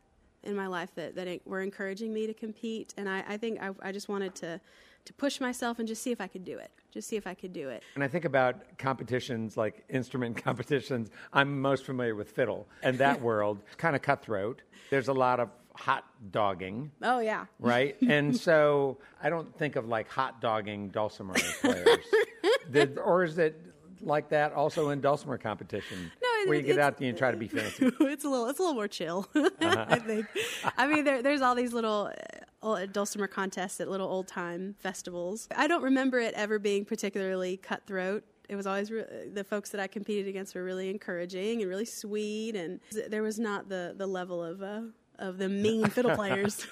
in 0.44 0.56
my 0.56 0.68
life 0.68 0.94
that, 0.96 1.16
that 1.16 1.42
were 1.46 1.62
encouraging 1.62 2.14
me 2.14 2.28
to 2.28 2.34
compete, 2.34 2.94
and 2.98 3.08
I, 3.08 3.24
I 3.28 3.38
think 3.38 3.62
I, 3.62 3.72
I 3.82 3.92
just 3.92 4.10
wanted 4.10 4.36
to, 4.36 4.60
to 5.06 5.14
push 5.14 5.40
myself 5.40 5.80
and 5.80 5.88
just 5.88 6.02
see 6.02 6.12
if 6.12 6.20
I 6.20 6.28
could 6.28 6.44
do 6.44 6.58
it. 6.58 6.72
Just 6.91 7.08
see 7.08 7.15
if 7.15 7.25
I 7.25 7.34
could 7.34 7.54
do 7.54 7.69
it. 7.69 7.84
And 7.95 8.04
I 8.04 8.08
think 8.08 8.25
about 8.25 8.77
competitions 8.77 9.56
like 9.56 9.84
instrument 9.89 10.36
competitions. 10.43 11.10
I'm 11.32 11.62
most 11.62 11.86
familiar 11.86 12.15
with 12.15 12.32
fiddle, 12.32 12.67
and 12.84 12.97
that 12.97 13.21
world 13.30 13.60
kind 13.77 13.95
of 13.95 14.01
cutthroat. 14.01 14.62
There's 14.89 15.08
a 15.08 15.13
lot 15.13 15.39
of 15.39 15.49
hot 15.73 16.06
dogging, 16.32 16.91
Oh, 17.01 17.19
yeah. 17.19 17.45
right? 17.60 17.95
and 18.08 18.36
so 18.36 18.97
I 19.23 19.30
don't 19.30 19.58
think 19.58 19.77
of 19.77 19.88
like 19.88 20.10
hot 20.10 20.41
dogging 20.41 20.89
dulcimer 20.89 21.36
players. 21.62 22.06
Did, 22.69 22.97
or 22.97 23.23
is 23.23 23.38
it 23.38 23.60
like 24.01 24.30
that 24.30 24.51
also 24.54 24.89
in 24.89 24.99
dulcimer 24.99 25.38
competition? 25.38 26.12
No, 26.21 26.49
where 26.49 26.58
you 26.58 26.63
get 26.63 26.80
out 26.80 26.97
there 26.97 27.08
and 27.08 27.17
try 27.17 27.32
to 27.32 27.38
be 27.38 27.47
fancy. 27.47 27.89
it's 28.01 28.25
a 28.25 28.30
little 28.30 28.47
it's 28.47 28.60
a 28.60 28.63
little 28.63 28.75
more 28.75 28.88
chill. 28.88 29.27
I 29.36 29.49
uh-huh. 29.62 29.95
think. 30.06 30.25
I 30.77 30.88
mean, 30.88 31.04
there, 31.06 31.21
there's 31.21 31.41
all 31.41 31.56
these 31.56 31.71
little 31.71 32.12
dulcimer 32.91 33.28
contests 33.28 33.80
at 33.80 33.89
little 33.89 34.08
old 34.08 34.28
time 34.28 34.76
festivals. 34.80 35.47
I 35.56 35.67
don't 35.67 35.84
remember 35.84 36.19
it 36.19 36.34
ever 36.36 36.60
being 36.60 36.86
particularly 36.86 37.58
cutthroat. 37.58 38.24
It 38.50 38.56
was 38.56 38.67
always 38.67 38.91
re- 38.91 39.06
the 39.34 39.43
folks 39.43 39.69
that 39.69 39.80
I 39.80 39.88
competed 39.88 40.28
against 40.28 40.56
were 40.56 40.63
really 40.63 40.89
encouraging 40.89 41.62
and 41.62 41.69
really 41.69 41.86
sweet, 41.86 42.56
and 42.56 42.80
there 43.10 43.24
was 43.24 43.39
not 43.39 43.69
the 43.69 43.93
the 43.97 44.08
level 44.08 44.43
of. 44.43 44.62
Uh, 44.62 44.82
of 45.19 45.38
the 45.38 45.47
mean 45.47 45.86
fiddle 45.88 46.15
players, 46.15 46.65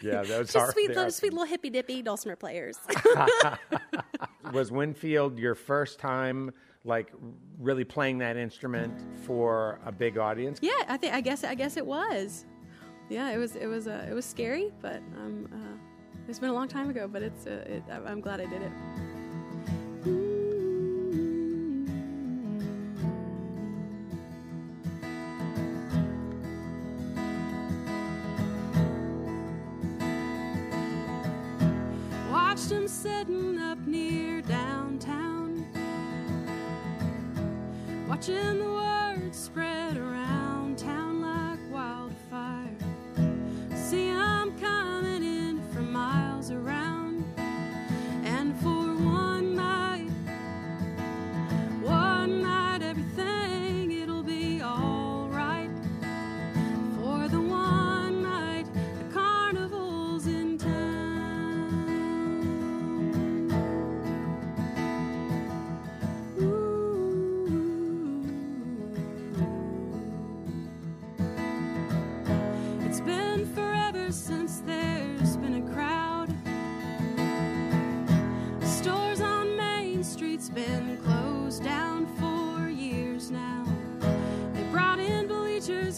Yeah, 0.00 0.22
those 0.22 0.46
just 0.52 0.56
are 0.56 0.72
sweet, 0.72 0.88
little, 0.88 1.10
sweet 1.10 1.32
little 1.34 1.46
hippy 1.46 1.68
dippy 1.68 2.00
dulcimer 2.00 2.34
players. 2.34 2.78
Was 4.52 4.72
Winfield 4.72 5.38
your 5.38 5.54
first 5.54 5.98
time 5.98 6.50
like 6.84 7.12
really 7.58 7.84
playing 7.84 8.18
that 8.18 8.38
instrument 8.38 8.94
for 9.26 9.78
a 9.84 9.92
big 9.92 10.16
audience? 10.16 10.58
yeah, 10.62 10.72
I 10.88 10.96
think 10.96 11.12
I 11.12 11.20
guess 11.20 11.44
I 11.44 11.54
guess 11.54 11.76
it 11.76 11.84
was. 11.84 12.46
Yeah, 13.08 13.30
it 13.30 13.38
was 13.38 13.54
it 13.54 13.66
was 13.66 13.86
uh, 13.86 14.04
it 14.10 14.14
was 14.14 14.24
scary, 14.24 14.72
but 14.82 14.96
um, 15.16 15.48
uh, 15.52 15.76
it's 16.28 16.40
been 16.40 16.50
a 16.50 16.52
long 16.52 16.66
time 16.66 16.90
ago. 16.90 17.06
But 17.06 17.22
it's 17.22 17.46
uh, 17.46 17.64
it, 17.66 17.84
I'm 17.88 18.20
glad 18.20 18.40
I 18.40 18.46
did 18.46 18.62
it. 18.62 18.72
Watched 32.32 32.70
him 32.72 32.88
sitting 32.88 33.58
up 33.60 33.78
near 33.86 34.42
downtown, 34.42 35.64
watching 38.08 38.58
the 38.58 38.75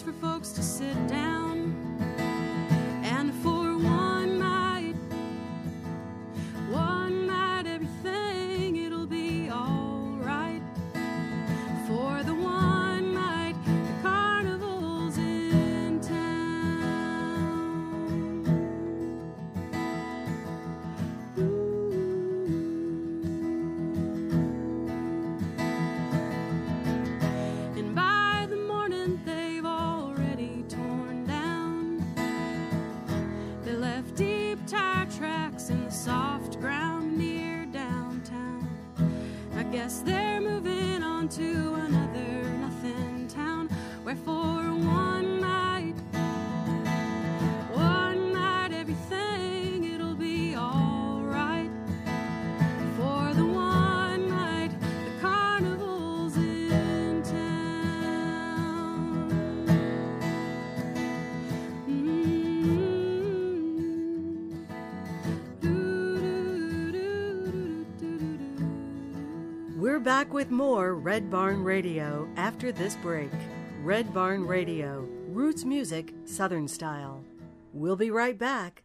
for 0.09 0.21
folks 0.21 0.53
to 0.53 0.63
sit 0.63 1.09
down. 1.09 1.28
We're 69.99 70.05
back 70.05 70.33
with 70.33 70.53
more 70.53 70.95
Red 70.95 71.29
Barn 71.29 71.65
Radio 71.65 72.29
after 72.37 72.71
this 72.71 72.95
break. 72.95 73.33
Red 73.83 74.15
Barn 74.15 74.47
Radio, 74.47 75.01
roots 75.27 75.65
music, 75.65 76.15
Southern 76.25 76.69
style. 76.69 77.25
We'll 77.73 77.97
be 77.97 78.13
right 78.13 78.39
back. 78.39 78.85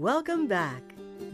Welcome 0.00 0.46
back. 0.46 0.82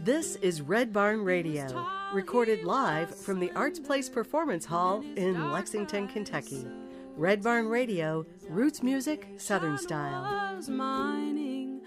This 0.03 0.35
is 0.35 0.59
Red 0.61 0.91
Barn 0.91 1.23
Radio, 1.23 1.87
recorded 2.13 2.65
live 2.65 3.15
from 3.15 3.39
the 3.39 3.49
Arts 3.51 3.79
Place 3.79 4.09
Performance 4.09 4.65
Hall 4.65 5.05
in 5.15 5.53
Lexington, 5.53 6.09
Kentucky. 6.09 6.67
Red 7.15 7.41
Barn 7.41 7.69
Radio, 7.69 8.25
roots 8.49 8.83
music, 8.83 9.29
southern 9.37 9.77
style. 9.77 10.59
Mining, 10.67 11.79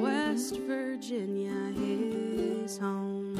West 0.00 0.58
Virginia, 0.58 1.72
his 1.74 2.78
home. 2.78 3.34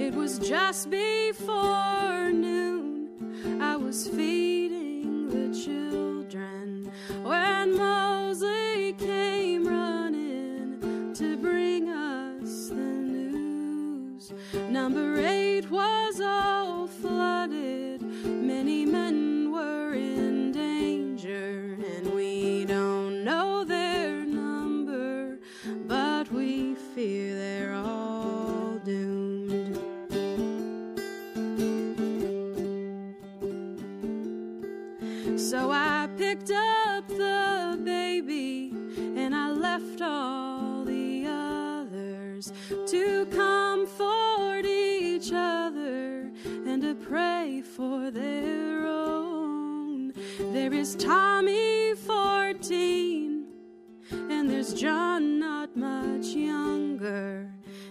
It 0.00 0.12
was 0.14 0.40
just 0.40 0.90
before 0.90 2.32
noon. 2.32 3.62
I 3.62 3.76
was 3.76 4.08
feeling 4.08 4.33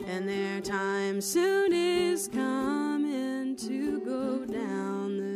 and 0.07 0.27
their 0.27 0.59
time 0.59 1.21
soon 1.21 1.71
is 1.73 2.27
coming 2.27 3.55
to 3.55 3.99
go 4.01 4.45
down 4.45 5.17
the 5.17 5.32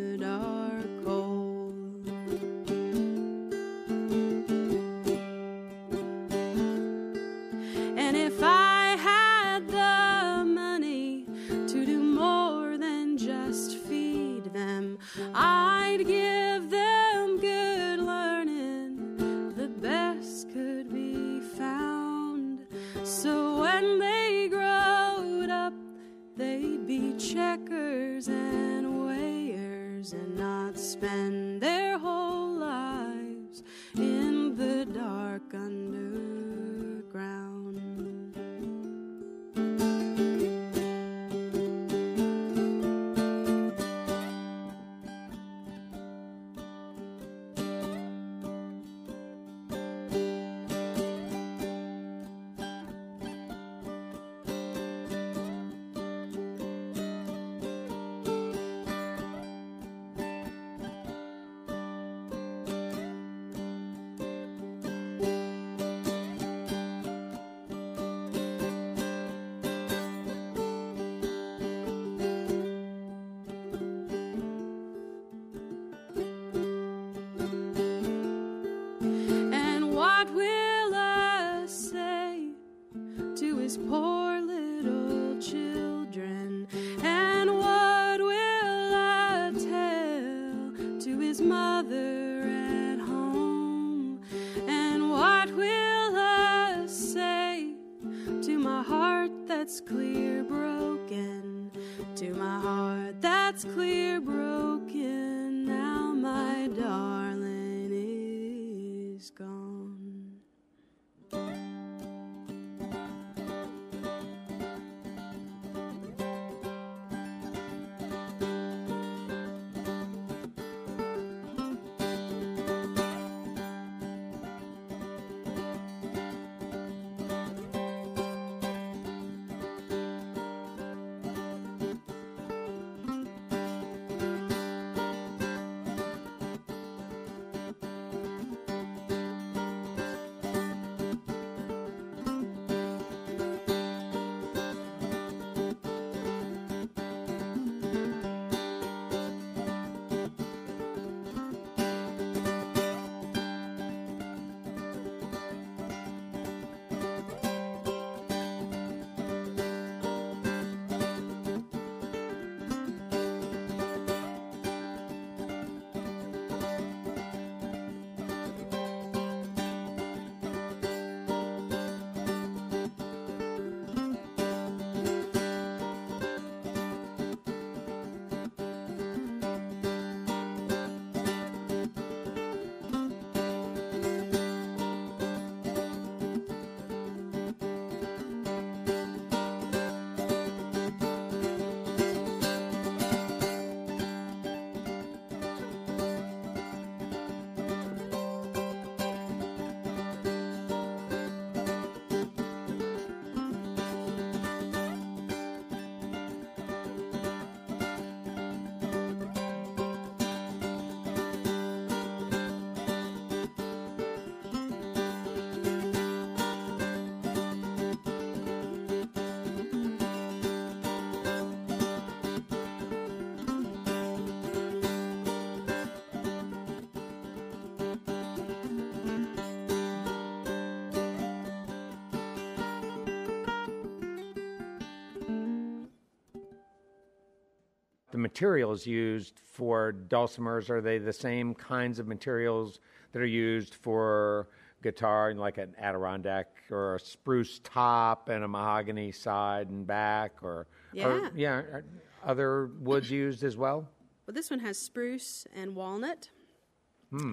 the 238.12 238.18
materials 238.18 238.86
used 238.86 239.40
for 239.46 239.94
dulcimers. 240.08 240.70
Are 240.70 240.82
they 240.82 240.98
the 240.98 241.14
same 241.14 241.54
kinds 241.54 242.00
of 242.00 242.08
materials 242.08 242.80
that 243.12 243.22
are 243.22 243.26
used 243.26 243.74
for 243.76 244.48
guitar, 244.84 245.34
like 245.34 245.58
an 245.58 245.76
Adirondack 245.80 246.48
or 246.72 246.96
a 246.96 247.00
spruce 247.00 247.60
top 247.64 248.30
and 248.30 248.44
a 248.44 248.48
mahogany 248.48 249.12
side 249.12 249.70
and 249.70 249.86
back, 249.86 250.34
or 250.42 250.68
Yeah. 250.94 251.08
or, 251.08 251.32
yeah, 251.36 251.54
are 251.56 251.86
other 252.24 252.68
woods 252.80 253.10
used 253.10 253.44
as 253.44 253.58
well? 253.58 253.90
Well, 254.26 254.34
this 254.34 254.50
one 254.50 254.60
has 254.60 254.78
spruce 254.78 255.48
and 255.56 255.76
walnut. 255.76 256.30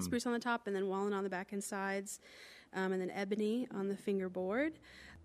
Spruce 0.00 0.24
on 0.24 0.32
the 0.32 0.38
top, 0.38 0.68
and 0.68 0.76
then 0.76 0.86
walnut 0.86 1.12
on 1.14 1.24
the 1.24 1.30
back 1.30 1.52
and 1.52 1.62
sides, 1.62 2.20
um, 2.74 2.92
and 2.92 3.02
then 3.02 3.10
ebony 3.10 3.66
on 3.72 3.88
the 3.88 3.96
fingerboard. 3.96 4.78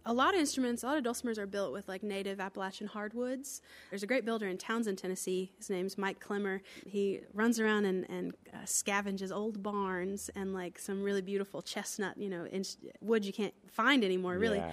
A 0.09 0.13
lot 0.13 0.33
of 0.33 0.39
instruments, 0.39 0.81
a 0.81 0.87
lot 0.87 0.97
of 0.97 1.03
dulcimers 1.03 1.37
are 1.37 1.45
built 1.45 1.71
with 1.71 1.87
like 1.87 2.01
native 2.01 2.39
Appalachian 2.39 2.87
hardwoods. 2.87 3.61
There's 3.91 4.01
a 4.01 4.07
great 4.07 4.25
builder 4.25 4.47
in 4.47 4.57
Townsend, 4.57 4.97
Tennessee. 4.97 5.51
His 5.59 5.69
name's 5.69 5.99
Mike 5.99 6.19
Klemmer. 6.19 6.61
He 6.87 7.19
runs 7.31 7.59
around 7.59 7.85
and, 7.85 8.09
and 8.09 8.33
uh, 8.51 8.65
scavenges 8.65 9.31
old 9.31 9.61
barns 9.61 10.31
and 10.35 10.51
like 10.51 10.79
some 10.79 11.03
really 11.03 11.21
beautiful 11.21 11.61
chestnut, 11.61 12.17
you 12.17 12.27
know, 12.27 12.45
in- 12.45 12.65
wood 13.01 13.23
you 13.23 13.31
can't 13.31 13.53
find 13.67 14.03
anymore, 14.03 14.39
really. 14.39 14.57
Yeah. 14.57 14.71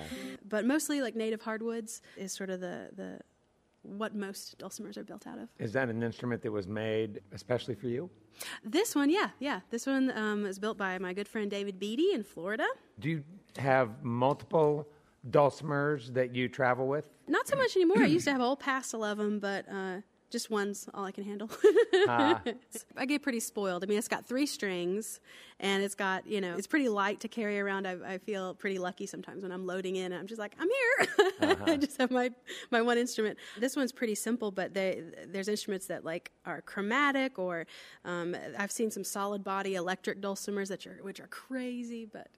But 0.48 0.64
mostly 0.64 1.02
like 1.02 1.14
native 1.14 1.42
hardwoods 1.42 2.00
is 2.16 2.32
sort 2.32 2.48
of 2.48 2.60
the, 2.60 2.88
the 2.96 3.20
what 3.82 4.14
most 4.14 4.58
dulcimers 4.58 4.96
are 4.96 5.04
built 5.04 5.26
out 5.26 5.38
of. 5.38 5.50
Is 5.58 5.70
that 5.74 5.90
an 5.90 6.02
instrument 6.02 6.40
that 6.44 6.50
was 6.50 6.66
made 6.66 7.20
especially 7.32 7.74
for 7.74 7.88
you? 7.88 8.08
This 8.64 8.94
one, 8.94 9.10
yeah, 9.10 9.28
yeah. 9.38 9.60
This 9.68 9.86
one 9.86 10.10
um, 10.16 10.46
is 10.46 10.58
built 10.58 10.78
by 10.78 10.96
my 10.98 11.12
good 11.12 11.28
friend 11.28 11.50
David 11.50 11.78
Beatty 11.78 12.12
in 12.14 12.22
Florida. 12.22 12.66
Do 12.98 13.10
you 13.10 13.22
have 13.58 14.02
multiple 14.02 14.88
dulcimers 15.30 16.12
that 16.14 16.34
you 16.34 16.48
travel 16.48 16.86
with? 16.86 17.08
Not 17.28 17.48
so 17.48 17.56
much 17.56 17.76
anymore. 17.76 18.02
I 18.02 18.06
used 18.06 18.24
to 18.26 18.32
have 18.32 18.40
a 18.40 18.44
whole 18.44 18.56
pastel 18.56 19.04
of 19.04 19.18
them, 19.18 19.38
but 19.38 19.66
uh, 19.70 20.00
just 20.30 20.50
one's 20.50 20.88
all 20.92 21.04
I 21.04 21.12
can 21.12 21.24
handle. 21.24 21.50
I 22.96 23.06
get 23.06 23.22
pretty 23.22 23.40
spoiled. 23.40 23.84
I 23.84 23.86
mean, 23.86 23.98
it's 23.98 24.08
got 24.08 24.26
three 24.26 24.46
strings, 24.46 25.20
and 25.60 25.82
it's 25.82 25.94
got 25.94 26.26
you 26.26 26.40
know, 26.40 26.56
it's 26.56 26.66
pretty 26.66 26.88
light 26.88 27.20
to 27.20 27.28
carry 27.28 27.60
around. 27.60 27.86
I, 27.86 27.96
I 28.04 28.18
feel 28.18 28.54
pretty 28.54 28.78
lucky 28.78 29.06
sometimes 29.06 29.42
when 29.42 29.52
I'm 29.52 29.66
loading 29.66 29.96
in. 29.96 30.12
And 30.12 30.20
I'm 30.20 30.26
just 30.26 30.38
like, 30.38 30.54
I'm 30.58 30.68
here. 30.68 31.56
I 31.66 31.76
just 31.76 31.98
have 31.98 32.10
my 32.10 32.30
my 32.70 32.82
one 32.82 32.98
instrument. 32.98 33.38
This 33.58 33.76
one's 33.76 33.92
pretty 33.92 34.14
simple, 34.14 34.50
but 34.50 34.74
they, 34.74 35.02
there's 35.26 35.48
instruments 35.48 35.86
that 35.86 36.04
like 36.04 36.32
are 36.44 36.60
chromatic, 36.60 37.38
or 37.38 37.66
um, 38.04 38.36
I've 38.58 38.72
seen 38.72 38.90
some 38.90 39.04
solid 39.04 39.44
body 39.44 39.76
electric 39.76 40.20
dulcimers 40.20 40.68
that 40.68 40.86
are 40.86 40.98
which 41.02 41.20
are 41.20 41.28
crazy, 41.28 42.06
but. 42.10 42.28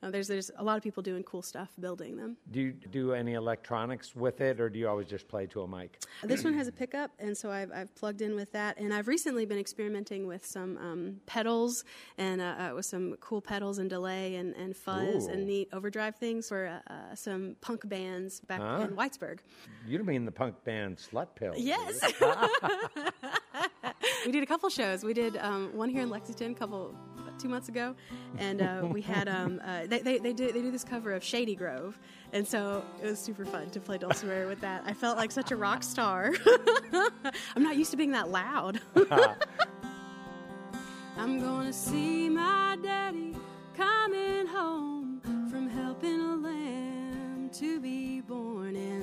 Uh, 0.00 0.10
there's 0.10 0.28
there's 0.28 0.50
a 0.58 0.62
lot 0.62 0.76
of 0.76 0.82
people 0.82 1.02
doing 1.02 1.24
cool 1.24 1.42
stuff 1.42 1.70
building 1.80 2.16
them. 2.16 2.36
Do 2.52 2.60
you 2.60 2.72
do 2.72 3.14
any 3.14 3.34
electronics 3.34 4.14
with 4.14 4.40
it, 4.40 4.60
or 4.60 4.70
do 4.70 4.78
you 4.78 4.88
always 4.88 5.08
just 5.08 5.26
play 5.26 5.46
to 5.46 5.62
a 5.62 5.68
mic? 5.68 6.00
This 6.22 6.44
one 6.44 6.54
has 6.54 6.68
a 6.68 6.72
pickup, 6.72 7.10
and 7.18 7.36
so 7.36 7.50
I've, 7.50 7.72
I've 7.72 7.92
plugged 7.96 8.22
in 8.22 8.36
with 8.36 8.52
that. 8.52 8.78
And 8.78 8.94
I've 8.94 9.08
recently 9.08 9.44
been 9.44 9.58
experimenting 9.58 10.26
with 10.28 10.46
some 10.46 10.76
um, 10.78 11.16
pedals 11.26 11.82
and 12.16 12.40
uh, 12.40 12.44
uh, 12.44 12.72
with 12.76 12.86
some 12.86 13.16
cool 13.20 13.40
pedals 13.40 13.78
and 13.78 13.90
delay 13.90 14.36
and, 14.36 14.54
and 14.54 14.76
fuzz 14.76 15.26
Ooh. 15.26 15.30
and 15.30 15.46
neat 15.46 15.68
overdrive 15.72 16.14
things 16.16 16.48
for 16.48 16.66
uh, 16.66 16.92
uh, 16.92 17.14
some 17.16 17.56
punk 17.60 17.88
bands 17.88 18.40
back 18.40 18.60
Huh? 18.60 18.86
in 18.88 18.96
Whitesburg. 18.96 19.40
You 19.86 19.98
don't 19.98 20.06
mean 20.06 20.24
the 20.24 20.32
punk 20.32 20.62
band 20.64 20.98
Slut 20.98 21.28
Pill? 21.34 21.54
Yes. 21.56 22.00
we 24.26 24.32
did 24.32 24.42
a 24.42 24.46
couple 24.46 24.68
shows. 24.70 25.04
We 25.04 25.14
did 25.14 25.36
um, 25.38 25.74
one 25.76 25.88
here 25.88 26.02
in 26.02 26.10
Lexington 26.10 26.52
a 26.52 26.54
couple 26.54 26.94
two 27.38 27.48
months 27.48 27.68
ago, 27.68 27.94
and 28.38 28.60
uh, 28.60 28.86
we 28.90 29.00
had 29.00 29.28
um, 29.28 29.60
uh, 29.64 29.86
they, 29.86 30.00
they 30.00 30.18
they 30.18 30.32
do 30.32 30.52
they 30.52 30.60
do 30.60 30.70
this 30.70 30.84
cover 30.84 31.12
of 31.12 31.22
Shady 31.22 31.54
Grove, 31.54 31.98
and 32.32 32.46
so 32.46 32.84
it 33.02 33.06
was 33.06 33.18
super 33.18 33.44
fun 33.44 33.70
to 33.70 33.80
play 33.80 33.98
dulcimer 33.98 34.46
with 34.46 34.60
that. 34.60 34.82
I 34.86 34.92
felt 34.92 35.16
like 35.16 35.30
such 35.30 35.50
a 35.50 35.56
rock 35.56 35.82
star. 35.82 36.32
I'm 37.56 37.62
not 37.62 37.76
used 37.76 37.90
to 37.92 37.96
being 37.96 38.12
that 38.12 38.30
loud. 38.30 38.80
I'm 41.16 41.40
gonna 41.40 41.72
see 41.72 42.28
my 42.28 42.76
daddy 42.82 43.36
coming 43.76 44.46
home 44.46 45.20
from 45.50 45.68
helping 45.68 46.20
a 46.20 46.36
lamb 46.36 47.50
to 47.54 47.80
be 47.80 48.20
born 48.20 48.76
in 48.76 48.97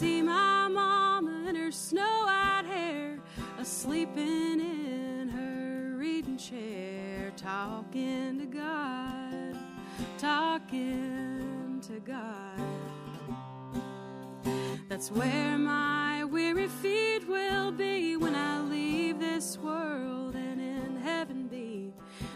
see 0.00 0.22
my 0.22 0.66
mama 0.66 1.44
in 1.46 1.54
her 1.54 1.70
snow 1.70 2.22
white 2.24 2.64
hair, 2.66 3.18
asleep 3.58 4.08
in 4.16 5.28
her 5.28 5.94
reading 5.98 6.38
chair, 6.38 7.30
talking 7.36 8.38
to 8.38 8.46
God, 8.46 9.54
talking 10.16 11.82
to 11.86 12.00
God. 12.00 12.58
That's 14.88 15.10
where 15.10 15.58
my 15.58 16.24
weary 16.24 16.68
feet 16.68 17.28
will 17.28 17.70
be 17.70 18.16
when 18.16 18.34
I 18.34 18.62
leave 18.62 19.20
this 19.20 19.58
world 19.58 20.34
and 20.34 20.62
in 20.62 20.96
heaven 20.96 21.46
be. 21.46 21.92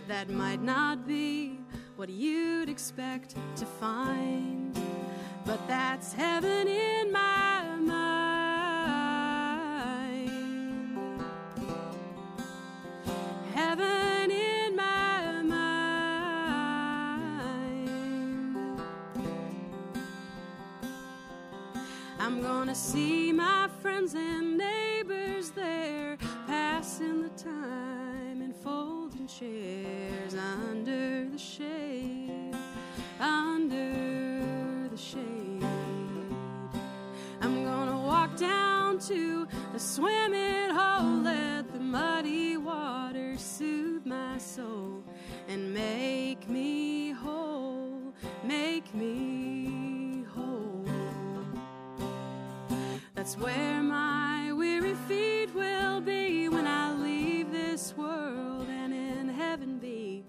That 0.07 0.29
might 0.29 0.61
not 0.61 1.07
be 1.07 1.61
what 1.97 2.11
you'd 2.11 2.69
expect 2.69 3.37
to 3.57 3.65
find, 3.65 4.79
but 5.47 5.67
that's 5.67 6.13
heaven 6.13 6.69
in 6.69 7.11
my 7.11 7.54
mind. 7.87 8.99
Heaven 13.55 14.31
in 14.31 14.77
my 14.77 15.43
mind. 15.43 15.91
I'm 22.19 22.41
gonna 22.43 22.75
see 22.75 23.33
my 23.33 23.69
friends 23.83 24.15
and 24.15 24.57
neighbors 24.59 25.51
there, 25.51 26.17
passing 26.47 27.23
the 27.23 27.31
time 27.31 28.41
in 28.43 28.53
folding 28.53 29.27
chairs 29.27 30.35
under 30.35 31.29
the 31.29 31.39
shade, 31.39 31.94
the 39.75 39.81
swimming 39.81 40.71
hole, 40.71 41.23
let 41.25 41.73
the 41.73 41.81
muddy 41.81 42.57
water 42.57 43.35
soothe 43.37 44.07
my 44.07 44.39
soul 44.39 45.03
and 45.49 45.75
make 45.75 46.49
me 46.49 47.11
whole, 47.11 48.15
make 48.45 48.95
me 48.95 50.25
whole. 50.33 50.87
That's 53.17 53.37
where 53.37 53.83
my 53.83 54.53
weary 54.53 54.95
feet 55.09 55.53
will 55.53 56.01
be 56.01 56.49
when 56.49 56.69
I 56.69 56.95
leave 56.95 57.51
this 57.51 57.97
world 57.97 58.69
and 58.69 58.95
in 58.95 59.29
heaven 59.29 59.81
be. 59.81 60.25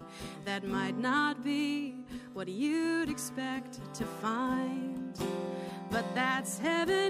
That 0.45 0.63
might 0.63 0.97
not 0.97 1.43
be 1.43 1.97
what 2.33 2.47
you'd 2.47 3.09
expect 3.09 3.79
to 3.93 4.05
find, 4.05 5.15
but 5.91 6.03
that's 6.15 6.57
heaven 6.57 7.04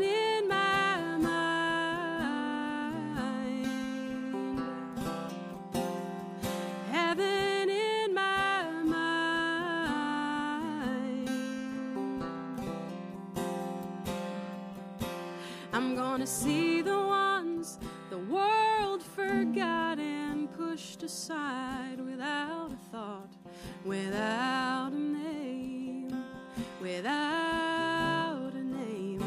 Gonna 16.26 16.38
see 16.38 16.82
the 16.82 16.98
ones 16.98 17.78
the 18.10 18.18
world 18.18 19.04
forgot 19.04 20.00
and 20.00 20.52
pushed 20.52 21.04
aside 21.04 22.00
without 22.04 22.72
a 22.72 22.78
thought, 22.92 23.30
without 23.86 24.92
a 24.92 24.98
name, 24.98 26.26
without 26.82 28.52
a 28.56 28.64
name. 28.64 29.24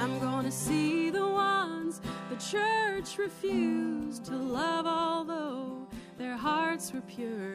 I'm 0.00 0.18
gonna 0.18 0.52
see 0.52 1.08
the 1.08 1.26
ones 1.26 2.02
the 2.28 2.36
church 2.36 3.16
refused 3.16 4.26
to 4.26 4.36
love, 4.36 4.86
although 4.86 5.88
their 6.18 6.36
hearts 6.36 6.92
were 6.92 7.00
pure 7.00 7.45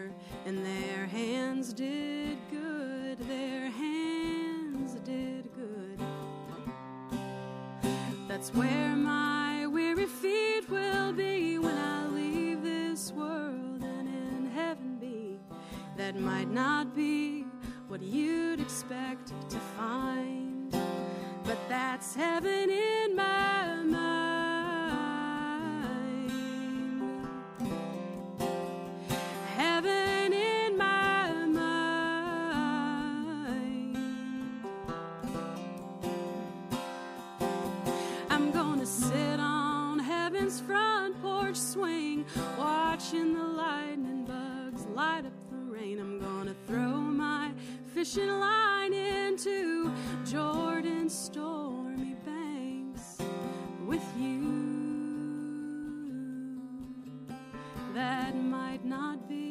to 19.50 19.60
find, 19.78 20.72
but 21.44 21.58
that's 21.70 22.16
heaven 22.16 22.70
in 22.70 23.16
my 23.16 23.76
mind. 23.84 24.02
Heaven 29.56 30.34
in 30.34 30.78
my 30.78 31.34
mind. 31.46 31.58
I'm 38.30 38.52
gonna 38.52 38.86
sit 38.86 39.40
on 39.40 40.00
heaven's 40.00 40.62
front 40.62 41.22
porch 41.22 41.56
swing, 41.56 42.26
watching 42.58 43.34
the 43.34 43.44
lightning 43.44 44.26
bugs 44.26 44.86
light 44.96 45.26
up 45.26 45.34
the 45.50 45.58
rain. 45.72 46.00
I'm 46.00 46.20
gonna 46.20 46.56
throw 46.68 46.91
fishing 48.04 48.40
line 48.40 48.94
into 48.94 49.92
Jordan's 50.26 51.14
stormy 51.14 52.16
banks 52.26 53.20
with 53.86 54.04
you. 54.18 54.50
That 57.94 58.36
might 58.36 58.84
not 58.84 59.30
be 59.30 59.51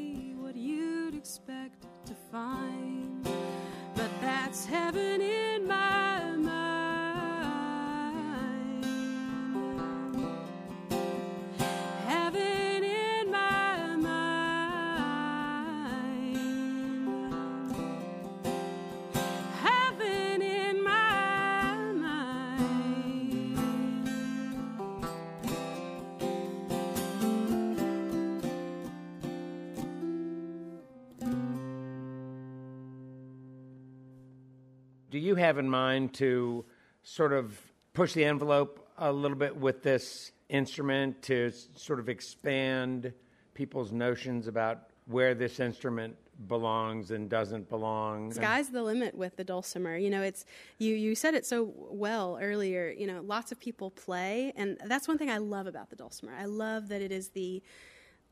you 35.20 35.34
have 35.36 35.58
in 35.58 35.68
mind 35.68 36.14
to 36.14 36.64
sort 37.02 37.32
of 37.32 37.58
push 37.92 38.12
the 38.12 38.24
envelope 38.24 38.86
a 38.98 39.12
little 39.12 39.36
bit 39.36 39.56
with 39.56 39.82
this 39.82 40.32
instrument 40.48 41.22
to 41.22 41.52
sort 41.74 41.98
of 41.98 42.08
expand 42.08 43.12
people's 43.54 43.92
notions 43.92 44.46
about 44.46 44.90
where 45.06 45.34
this 45.34 45.60
instrument 45.60 46.16
belongs 46.48 47.10
and 47.10 47.28
doesn't 47.28 47.68
belong? 47.68 48.32
sky's 48.32 48.70
the 48.70 48.82
limit 48.82 49.14
with 49.14 49.36
the 49.36 49.44
dulcimer. 49.44 49.96
You 49.96 50.10
know 50.10 50.22
it's 50.22 50.44
you 50.78 50.94
you 50.94 51.14
said 51.14 51.34
it 51.34 51.44
so 51.44 51.72
well 51.76 52.38
earlier. 52.40 52.90
You 52.96 53.06
know 53.06 53.20
lots 53.20 53.52
of 53.52 53.60
people 53.60 53.90
play 53.90 54.52
and 54.56 54.78
that's 54.86 55.06
one 55.06 55.18
thing 55.18 55.30
i 55.30 55.38
love 55.38 55.66
about 55.66 55.90
the 55.90 55.96
dulcimer. 55.96 56.32
I 56.34 56.46
love 56.46 56.88
that 56.88 57.02
it 57.02 57.12
is 57.12 57.28
the 57.28 57.62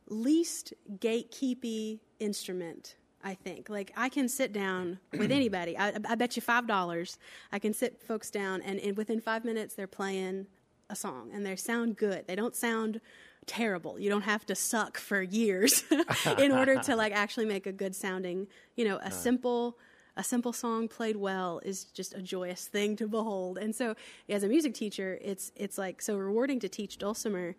least 0.09 0.73
gatekeepy 0.99 2.01
instrument 2.19 2.97
i 3.25 3.35
think. 3.35 3.69
Like 3.69 3.93
i 3.97 4.09
can 4.09 4.29
sit 4.29 4.53
down 4.53 4.99
with 5.13 5.31
anybody. 5.31 5.77
I, 5.77 5.95
I 6.09 6.15
bet 6.15 6.37
you 6.37 6.43
five 6.43 6.67
dollars 6.67 7.19
i 7.53 7.59
can 7.59 7.73
sit 7.73 8.03
folks 8.03 8.31
down 8.31 8.63
and, 8.63 8.79
and 8.81 8.97
within 8.97 9.21
five 9.21 9.45
minutes 9.45 9.75
they're 9.75 9.87
playing 9.87 10.47
a 10.91 10.97
song 10.97 11.31
and 11.33 11.45
they 11.45 11.57
sound 11.57 11.97
good. 11.97 12.27
They 12.27 12.35
don't 12.35 12.57
sound 12.57 13.01
terrible. 13.47 13.99
You 13.99 14.11
don't 14.11 14.23
have 14.23 14.45
to 14.47 14.55
suck 14.55 14.99
for 14.99 15.23
years 15.23 15.85
in 16.39 16.53
order 16.53 16.77
to 16.81 16.97
like 16.97 17.13
actually 17.13 17.47
make 17.47 17.67
a 17.67 17.73
good 17.73 17.95
sounding 17.95 18.47
you 18.77 18.85
know 18.85 18.99
a 19.03 19.11
simple 19.11 19.79
a 20.17 20.25
simple 20.25 20.53
song 20.53 20.89
played 20.89 21.17
well 21.17 21.61
is 21.65 21.85
just 21.85 22.13
a 22.13 22.21
joyous 22.21 22.67
thing 22.67 22.97
to 22.97 23.07
behold. 23.07 23.57
And 23.57 23.75
so 23.75 23.95
as 24.29 24.43
a 24.43 24.49
music 24.49 24.75
teacher 24.75 25.19
it's 25.23 25.53
it's 25.57 25.79
like 25.79 26.03
so 26.03 26.17
rewarding 26.17 26.61
to 26.61 26.69
teach 26.69 26.99
dulcimer 26.99 27.57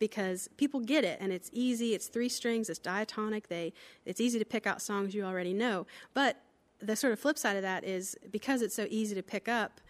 because 0.00 0.48
people 0.56 0.80
get 0.80 1.04
it 1.04 1.18
and 1.20 1.32
it's 1.32 1.48
easy 1.52 1.94
it's 1.94 2.08
three 2.08 2.28
strings 2.28 2.68
it's 2.68 2.80
diatonic 2.80 3.46
they 3.46 3.72
it's 4.04 4.20
easy 4.20 4.38
to 4.40 4.44
pick 4.44 4.66
out 4.66 4.82
songs 4.82 5.14
you 5.14 5.22
already 5.22 5.54
know. 5.54 5.86
But 6.12 6.42
the 6.82 6.96
sort 6.96 7.12
of 7.12 7.20
flip 7.20 7.38
side 7.38 7.56
of 7.56 7.62
that 7.62 7.84
is 7.84 8.16
because 8.32 8.62
it's 8.62 8.74
so 8.74 8.86
easy 8.90 9.14
to 9.14 9.22
pick 9.22 9.48
up 9.48 9.80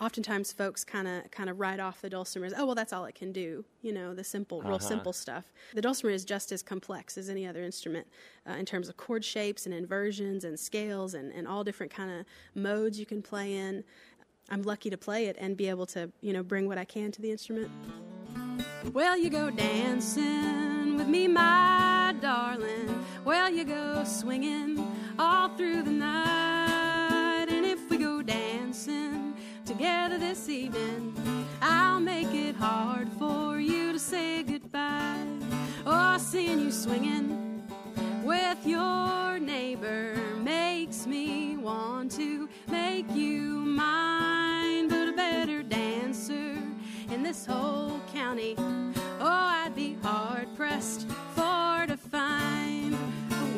oftentimes 0.00 0.52
folks 0.52 0.84
kind 0.84 1.06
of 1.06 1.30
kind 1.30 1.50
of 1.50 1.60
write 1.60 1.78
off 1.78 2.00
the 2.00 2.08
dulcimer 2.08 2.46
as 2.46 2.54
oh 2.56 2.64
well 2.64 2.74
that's 2.74 2.92
all 2.92 3.04
it 3.04 3.14
can 3.14 3.30
do 3.30 3.62
you 3.82 3.92
know 3.92 4.14
the 4.14 4.24
simple 4.24 4.60
real 4.62 4.78
simple 4.78 5.12
stuff. 5.12 5.52
The 5.74 5.82
dulcimer 5.82 6.10
is 6.10 6.24
just 6.24 6.50
as 6.50 6.62
complex 6.62 7.16
as 7.16 7.28
any 7.28 7.46
other 7.46 7.62
instrument 7.62 8.06
uh, 8.48 8.54
in 8.54 8.66
terms 8.66 8.88
of 8.88 8.96
chord 8.96 9.24
shapes 9.24 9.66
and 9.66 9.74
inversions 9.74 10.44
and 10.44 10.58
scales 10.58 11.14
and, 11.14 11.32
and 11.32 11.46
all 11.46 11.62
different 11.62 11.92
kind 11.92 12.10
of 12.10 12.26
modes 12.60 12.98
you 12.98 13.06
can 13.06 13.22
play 13.22 13.54
in. 13.54 13.84
I'm 14.50 14.62
lucky 14.62 14.90
to 14.90 14.98
play 14.98 15.26
it 15.26 15.36
and 15.38 15.56
be 15.56 15.68
able 15.68 15.86
to 15.86 16.10
you 16.20 16.32
know 16.32 16.42
bring 16.42 16.66
what 16.66 16.78
i 16.78 16.84
can 16.84 17.12
to 17.12 17.22
the 17.22 17.30
instrument 17.30 17.70
well, 18.92 19.16
you 19.16 19.30
go 19.30 19.50
dancing 19.50 20.96
with 20.96 21.08
me, 21.08 21.28
my 21.28 22.14
darling. 22.20 23.04
Well, 23.24 23.50
you 23.52 23.64
go 23.64 24.04
swinging 24.04 24.86
all 25.18 25.48
through 25.56 25.82
the 25.82 25.90
night. 25.90 27.46
And 27.48 27.64
if 27.64 27.88
we 27.90 27.98
go 27.98 28.22
dancing 28.22 29.34
together 29.64 30.18
this 30.18 30.48
evening, 30.48 31.14
I'll 31.60 32.00
make 32.00 32.32
it 32.34 32.56
hard 32.56 33.08
for 33.18 33.60
you 33.60 33.92
to 33.92 33.98
say 33.98 34.42
goodbye. 34.42 35.26
Oh, 35.86 36.18
seeing 36.18 36.60
you 36.60 36.72
swinging 36.72 37.62
with 38.22 38.66
your 38.66 39.38
neighbor 39.38 40.14
makes 40.42 41.06
me 41.06 41.56
want 41.56 42.12
to 42.12 42.48
make 42.68 43.10
you 43.14 43.40
mine, 43.64 44.41
this 47.22 47.46
whole 47.46 48.00
county. 48.12 48.54
Oh, 48.58 48.92
I'd 49.20 49.74
be 49.74 49.96
hard 50.02 50.48
pressed 50.56 51.06
for 51.34 51.86
to 51.86 51.96
find. 51.96 52.96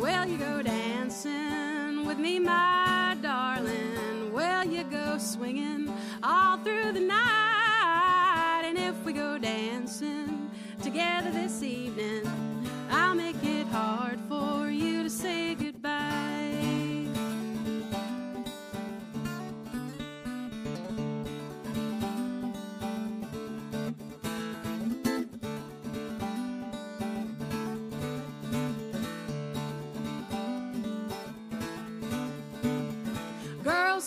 Well, 0.00 0.28
you 0.28 0.36
go 0.38 0.62
dancing 0.62 2.04
with 2.06 2.18
me, 2.18 2.38
my 2.38 3.16
darling. 3.22 4.32
Well, 4.32 4.66
you 4.66 4.84
go 4.84 5.18
swinging 5.18 5.92
all 6.22 6.58
through 6.58 6.92
the 6.92 7.00
night. 7.00 8.62
And 8.64 8.78
if 8.78 9.02
we 9.04 9.12
go 9.12 9.38
dancing 9.38 10.50
together 10.82 11.30
this 11.30 11.62
evening, 11.62 12.22
I'll 12.90 13.14
make 13.14 13.42
it 13.42 13.66
hard 13.68 14.18
for 14.28 14.70
you 14.70 15.04
to 15.04 15.10
say 15.10 15.54
goodbye. 15.54 15.73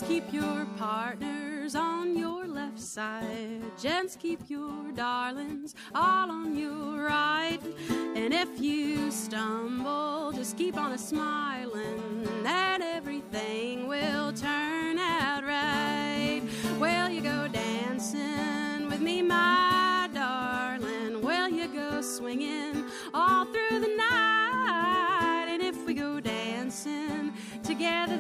Keep 0.08 0.32
your 0.32 0.66
partners 0.78 1.76
on 1.76 2.16
your 2.18 2.48
left 2.48 2.80
side. 2.80 3.62
Gents, 3.78 4.16
keep 4.16 4.40
your 4.50 4.92
darlings 4.94 5.76
all 5.94 6.32
on 6.32 6.56
your 6.56 7.04
right. 7.04 7.60
And 8.16 8.34
if 8.34 8.62
you 8.62 9.12
stumble, 9.12 10.32
just 10.32 10.58
keep 10.58 10.78
on 10.78 10.94
a 10.94 10.98
smiling, 10.98 12.26
and 12.46 12.82
everything 12.82 13.88
will 13.88 14.32
turn 14.32 14.98
out 14.98 15.44
right. 15.44 16.42
Well, 16.80 17.10
you 17.10 17.20
go 17.20 17.50
dancing 17.50 18.88
with 18.88 19.02
me, 19.02 19.22
my 19.22 20.10
darling. 20.14 21.22
Well, 21.22 21.50
you 21.50 21.68
go 21.68 22.02
swinging 22.02 22.86
all 23.14 23.44
through 23.46 23.82
the 23.82 23.94
night. 23.98 25.48
And 25.50 25.62
if 25.62 25.86
we 25.86 25.94
go 25.94 26.22
dancing 26.22 27.34
together 27.62 28.17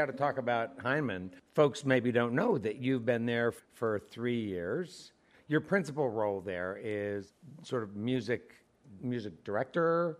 ought 0.00 0.06
to 0.06 0.12
talk 0.12 0.38
about 0.38 0.78
Hindman. 0.82 1.30
Folks 1.54 1.84
maybe 1.84 2.10
don't 2.10 2.34
know 2.34 2.58
that 2.58 2.76
you've 2.76 3.04
been 3.04 3.26
there 3.26 3.52
for 3.52 3.98
three 3.98 4.40
years. 4.40 5.12
Your 5.48 5.60
principal 5.60 6.08
role 6.08 6.40
there 6.40 6.78
is 6.82 7.32
sort 7.62 7.82
of 7.82 7.96
music 7.96 8.54
music 9.02 9.44
director. 9.44 10.18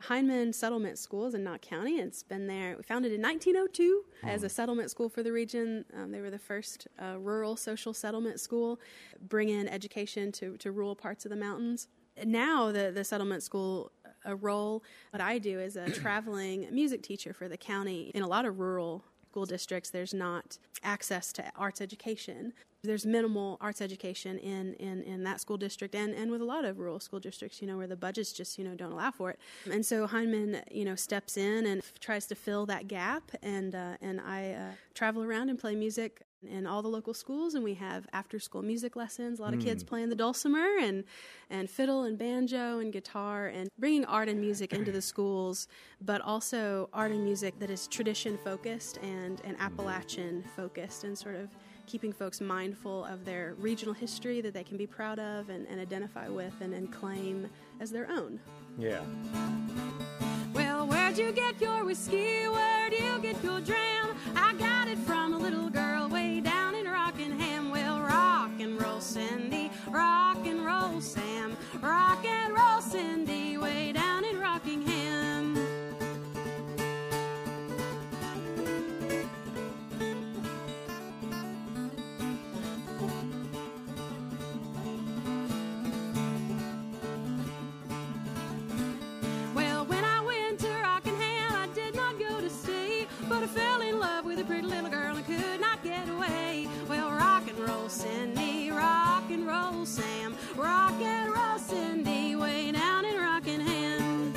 Hindman 0.00 0.52
Settlement 0.52 0.98
Schools 0.98 1.34
in 1.34 1.44
Knott 1.44 1.60
County. 1.60 1.98
It's 1.98 2.22
been 2.22 2.46
there. 2.46 2.76
We 2.76 2.82
founded 2.82 3.12
in 3.12 3.20
1902 3.20 4.04
as 4.24 4.42
a 4.42 4.48
settlement 4.48 4.90
school 4.90 5.08
for 5.08 5.22
the 5.22 5.32
region. 5.32 5.84
Um, 5.96 6.10
they 6.10 6.20
were 6.20 6.30
the 6.30 6.38
first 6.38 6.88
uh, 7.00 7.18
rural 7.18 7.56
social 7.56 7.92
settlement 7.92 8.40
school, 8.40 8.80
bring 9.28 9.48
in 9.50 9.68
education 9.68 10.32
to, 10.32 10.56
to 10.58 10.72
rural 10.72 10.96
parts 10.96 11.24
of 11.24 11.30
the 11.30 11.36
mountains. 11.36 11.88
Now 12.24 12.72
the 12.72 12.90
the 12.92 13.04
settlement 13.04 13.42
school 13.42 13.92
a 14.24 14.34
role. 14.34 14.82
What 15.10 15.20
I 15.20 15.38
do 15.38 15.60
is 15.60 15.76
a 15.76 15.90
traveling 16.00 16.68
music 16.72 17.02
teacher 17.02 17.32
for 17.32 17.48
the 17.48 17.56
county 17.56 18.10
in 18.14 18.22
a 18.22 18.28
lot 18.28 18.44
of 18.44 18.58
rural 18.58 19.04
school 19.28 19.46
districts. 19.46 19.90
There's 19.90 20.14
not 20.14 20.58
access 20.82 21.32
to 21.34 21.44
arts 21.54 21.80
education. 21.80 22.52
There's 22.82 23.04
minimal 23.04 23.58
arts 23.60 23.80
education 23.80 24.38
in, 24.38 24.74
in, 24.74 25.02
in 25.02 25.24
that 25.24 25.40
school 25.40 25.56
district 25.56 25.94
and, 25.94 26.14
and 26.14 26.30
with 26.30 26.40
a 26.40 26.44
lot 26.44 26.64
of 26.64 26.78
rural 26.78 27.00
school 27.00 27.20
districts, 27.20 27.60
you 27.60 27.66
know, 27.66 27.76
where 27.76 27.86
the 27.86 27.96
budgets 27.96 28.32
just, 28.32 28.58
you 28.58 28.64
know, 28.64 28.74
don't 28.74 28.92
allow 28.92 29.10
for 29.10 29.30
it. 29.30 29.38
And 29.70 29.84
so 29.84 30.06
Hindman, 30.06 30.62
you 30.70 30.84
know, 30.84 30.94
steps 30.94 31.36
in 31.36 31.66
and 31.66 31.82
f- 31.82 31.92
tries 32.00 32.26
to 32.26 32.34
fill 32.34 32.66
that 32.66 32.88
gap. 32.88 33.32
And, 33.42 33.74
uh, 33.74 33.96
and 34.00 34.20
I 34.20 34.52
uh, 34.52 34.70
travel 34.94 35.22
around 35.22 35.50
and 35.50 35.58
play 35.58 35.74
music 35.74 36.22
in 36.46 36.66
all 36.66 36.82
the 36.82 36.88
local 36.88 37.12
schools 37.12 37.54
and 37.54 37.64
we 37.64 37.74
have 37.74 38.06
after 38.12 38.38
school 38.38 38.62
music 38.62 38.94
lessons 38.94 39.40
a 39.40 39.42
lot 39.42 39.52
of 39.52 39.60
kids 39.60 39.82
hmm. 39.82 39.88
playing 39.88 40.08
the 40.08 40.14
dulcimer 40.14 40.78
and 40.80 41.02
and 41.50 41.68
fiddle 41.68 42.04
and 42.04 42.16
banjo 42.16 42.78
and 42.78 42.92
guitar 42.92 43.48
and 43.48 43.68
bringing 43.78 44.04
art 44.04 44.28
and 44.28 44.40
music 44.40 44.72
into 44.72 44.92
the 44.92 45.02
schools 45.12 45.66
but 46.00 46.20
also 46.20 46.88
art 46.92 47.10
and 47.10 47.24
music 47.24 47.58
that 47.58 47.70
is 47.70 47.88
tradition 47.88 48.38
focused 48.44 48.98
and 48.98 49.40
and 49.44 49.56
hmm. 49.56 49.62
appalachian 49.62 50.44
focused 50.54 51.04
and 51.04 51.18
sort 51.18 51.34
of 51.34 51.48
keeping 51.86 52.12
folks 52.12 52.40
mindful 52.40 53.04
of 53.06 53.24
their 53.24 53.54
regional 53.58 53.94
history 53.94 54.40
that 54.40 54.52
they 54.52 54.62
can 54.62 54.76
be 54.76 54.86
proud 54.86 55.18
of 55.18 55.48
and, 55.48 55.66
and 55.68 55.80
identify 55.80 56.28
with 56.28 56.52
and, 56.60 56.74
and 56.74 56.92
claim 56.92 57.48
as 57.80 57.90
their 57.90 58.08
own 58.10 58.38
Yeah. 58.78 59.00
well, 60.54 60.86
where'd 60.86 61.18
you 61.18 61.32
get 61.32 61.60
your 61.60 61.84
whiskey? 61.84 62.46
Where'd 62.46 62.92
you 62.92 63.18
get 63.20 63.42
your 63.42 63.60
dram? 63.60 64.16
I 64.36 64.52
got 64.54 64.86
it 64.88 64.98
from 64.98 65.32
a 65.32 65.38
little 65.38 65.70
girl 65.70 65.87
Cindy, 69.18 69.68
rock 69.90 70.46
and 70.46 70.64
roll, 70.64 71.00
Sam, 71.00 71.56
rock 71.82 72.24
and 72.24 72.54
roll, 72.54 72.80
Cindy, 72.80 73.58
way 73.58 73.90
down 73.90 74.17
Sam, 99.98 100.36
rock 100.56 100.92
and 101.00 101.32
roll, 101.32 101.58
Cindy, 101.58 102.36
way 102.36 102.70
down 102.70 103.04
in 103.04 103.16
Rockingham. 103.16 104.32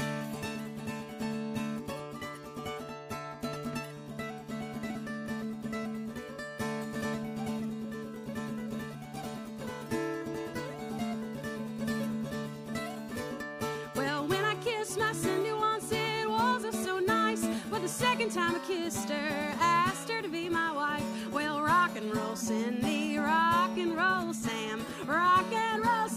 Well, 13.96 14.28
when 14.28 14.44
I 14.44 14.56
kissed 14.64 14.98
my 14.98 15.14
Cindy 15.14 15.54
once, 15.54 15.92
it 15.92 16.28
wasn't 16.28 16.74
so 16.74 16.98
nice. 16.98 17.46
But 17.70 17.84
the 17.84 17.88
second 17.88 18.32
time 18.32 18.56
I 18.56 18.60
kissed 18.66 19.10
her, 19.10 19.54
asked 19.60 20.10
her 20.10 20.24
to 20.24 20.28
be 20.28 20.50
my 20.50 20.72
wife. 20.72 21.06
Well, 21.32 21.62
rock 21.62 21.96
and 21.96 22.16
roll, 22.16 22.36
Cindy, 22.36 23.01
and 23.82 23.98
roll, 23.98 24.34
Sam, 24.34 24.86
rock 25.08 25.52
and 25.52 25.84
roll, 25.84 26.08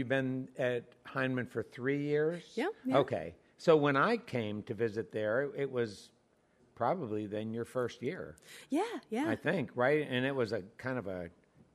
You've 0.00 0.08
been 0.08 0.48
at 0.58 0.84
Hindman 1.04 1.44
for 1.44 1.62
three 1.62 2.02
years? 2.02 2.42
Yeah, 2.54 2.68
yeah. 2.86 2.96
Okay. 2.96 3.34
So 3.58 3.76
when 3.76 3.98
I 3.98 4.16
came 4.16 4.62
to 4.62 4.72
visit 4.72 5.12
there, 5.12 5.50
it 5.54 5.70
was 5.70 6.08
probably 6.74 7.26
then 7.26 7.52
your 7.52 7.66
first 7.66 8.00
year, 8.00 8.36
Yeah, 8.70 8.80
yeah. 9.10 9.28
I 9.28 9.36
think, 9.36 9.72
right? 9.74 10.06
And 10.08 10.24
it 10.24 10.34
was 10.34 10.52
a 10.52 10.62
kind 10.78 10.96
of 10.96 11.06
a 11.06 11.28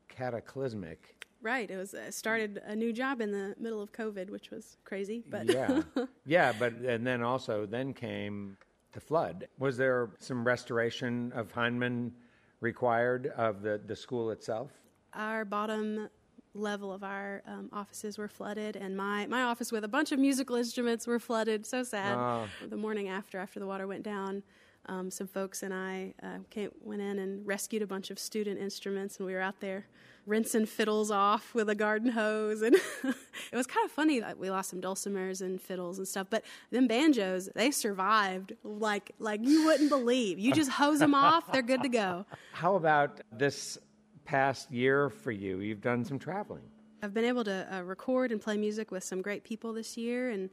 cataclysmic. 0.08 1.24
Right. 1.44 1.70
It 1.70 1.78
was 1.78 1.94
uh, 1.94 2.10
started 2.10 2.64
a 2.66 2.76
new 2.76 2.92
job 2.92 3.22
in 3.22 3.32
the 3.32 3.54
middle 3.60 3.80
of 3.80 3.92
COVID, 3.92 4.32
which 4.32 4.50
was 4.50 4.78
crazy. 4.86 5.24
But 5.30 5.46
yeah. 5.48 5.84
yeah, 6.26 6.52
but 6.58 6.74
and 6.74 7.06
then 7.06 7.22
also 7.22 7.68
then 7.68 7.94
came 7.94 8.58
the 8.94 9.00
flood. 9.00 9.48
Was 9.60 9.78
there 9.78 10.10
some 10.18 10.44
restoration 10.44 11.32
of 11.36 11.52
Hindman 11.52 12.12
required 12.60 13.28
of 13.38 13.62
the, 13.62 13.80
the 13.86 13.96
school 13.96 14.32
itself? 14.32 14.72
our 15.14 15.46
bottom 15.46 16.10
level 16.56 16.92
of 16.92 17.04
our 17.04 17.44
um, 17.48 17.70
offices 17.72 18.18
were 18.18 18.28
flooded, 18.28 18.76
and 18.76 18.96
my 18.96 19.28
my 19.28 19.44
office 19.44 19.72
with 19.72 19.84
a 19.84 19.88
bunch 19.88 20.12
of 20.12 20.20
musical 20.20 20.56
instruments 20.56 21.06
were 21.06 21.20
flooded. 21.20 21.66
So 21.66 21.84
sad. 21.84 22.16
Ah. 22.18 22.48
The 22.68 22.78
morning 22.78 23.10
after, 23.10 23.38
after 23.38 23.60
the 23.60 23.68
water 23.68 23.88
went 23.88 24.04
down. 24.04 24.44
Um, 24.88 25.10
some 25.10 25.26
folks 25.26 25.64
and 25.64 25.74
I 25.74 26.14
uh, 26.22 26.38
came, 26.52 26.70
went 26.84 27.02
in 27.02 27.18
and 27.18 27.46
rescued 27.46 27.82
a 27.82 27.88
bunch 27.88 28.12
of 28.12 28.20
student 28.20 28.60
instruments, 28.60 29.18
and 29.18 29.26
we 29.26 29.34
were 29.34 29.42
out 29.42 29.60
there 29.60 29.88
rinsing 30.28 30.66
fiddles 30.66 31.12
off 31.12 31.54
with 31.54 31.70
a 31.70 31.76
garden 31.76 32.12
hose, 32.12 32.62
and 32.62 32.76
it 33.04 33.56
was 33.56 33.68
kind 33.68 33.86
of 33.86 33.92
funny 33.92 34.20
that 34.20 34.38
we 34.38 34.50
lost 34.50 34.70
some 34.70 34.82
dulcimers 34.82 35.42
and 35.42 35.62
fiddles 35.62 35.98
and 35.98 36.08
stuff. 36.08 36.28
But 36.30 36.44
them 36.72 36.88
banjos, 36.88 37.50
they 37.56 37.72
survived 37.72 38.54
like 38.64 39.12
like 39.20 39.42
you 39.44 39.66
wouldn't 39.66 39.90
believe. 39.90 40.40
You 40.40 40.54
just 40.54 40.72
hose 40.72 41.00
them 41.00 41.16
off, 41.16 41.52
they're 41.52 41.62
good 41.62 41.84
to 41.84 41.90
go. 41.90 42.26
How 42.54 42.76
about 42.76 43.22
this 43.32 43.78
past 44.26 44.72
year 44.72 45.10
for 45.10 45.32
you? 45.32 45.60
You've 45.60 45.82
done 45.82 46.04
some 46.04 46.20
traveling. 46.20 46.64
I've 47.04 47.14
been 47.14 47.26
able 47.26 47.44
to 47.44 47.68
uh, 47.72 47.82
record 47.84 48.32
and 48.32 48.42
play 48.42 48.58
music 48.58 48.92
with 48.92 49.04
some 49.04 49.22
great 49.22 49.44
people 49.44 49.74
this 49.74 49.96
year, 49.96 50.32
and 50.32 50.50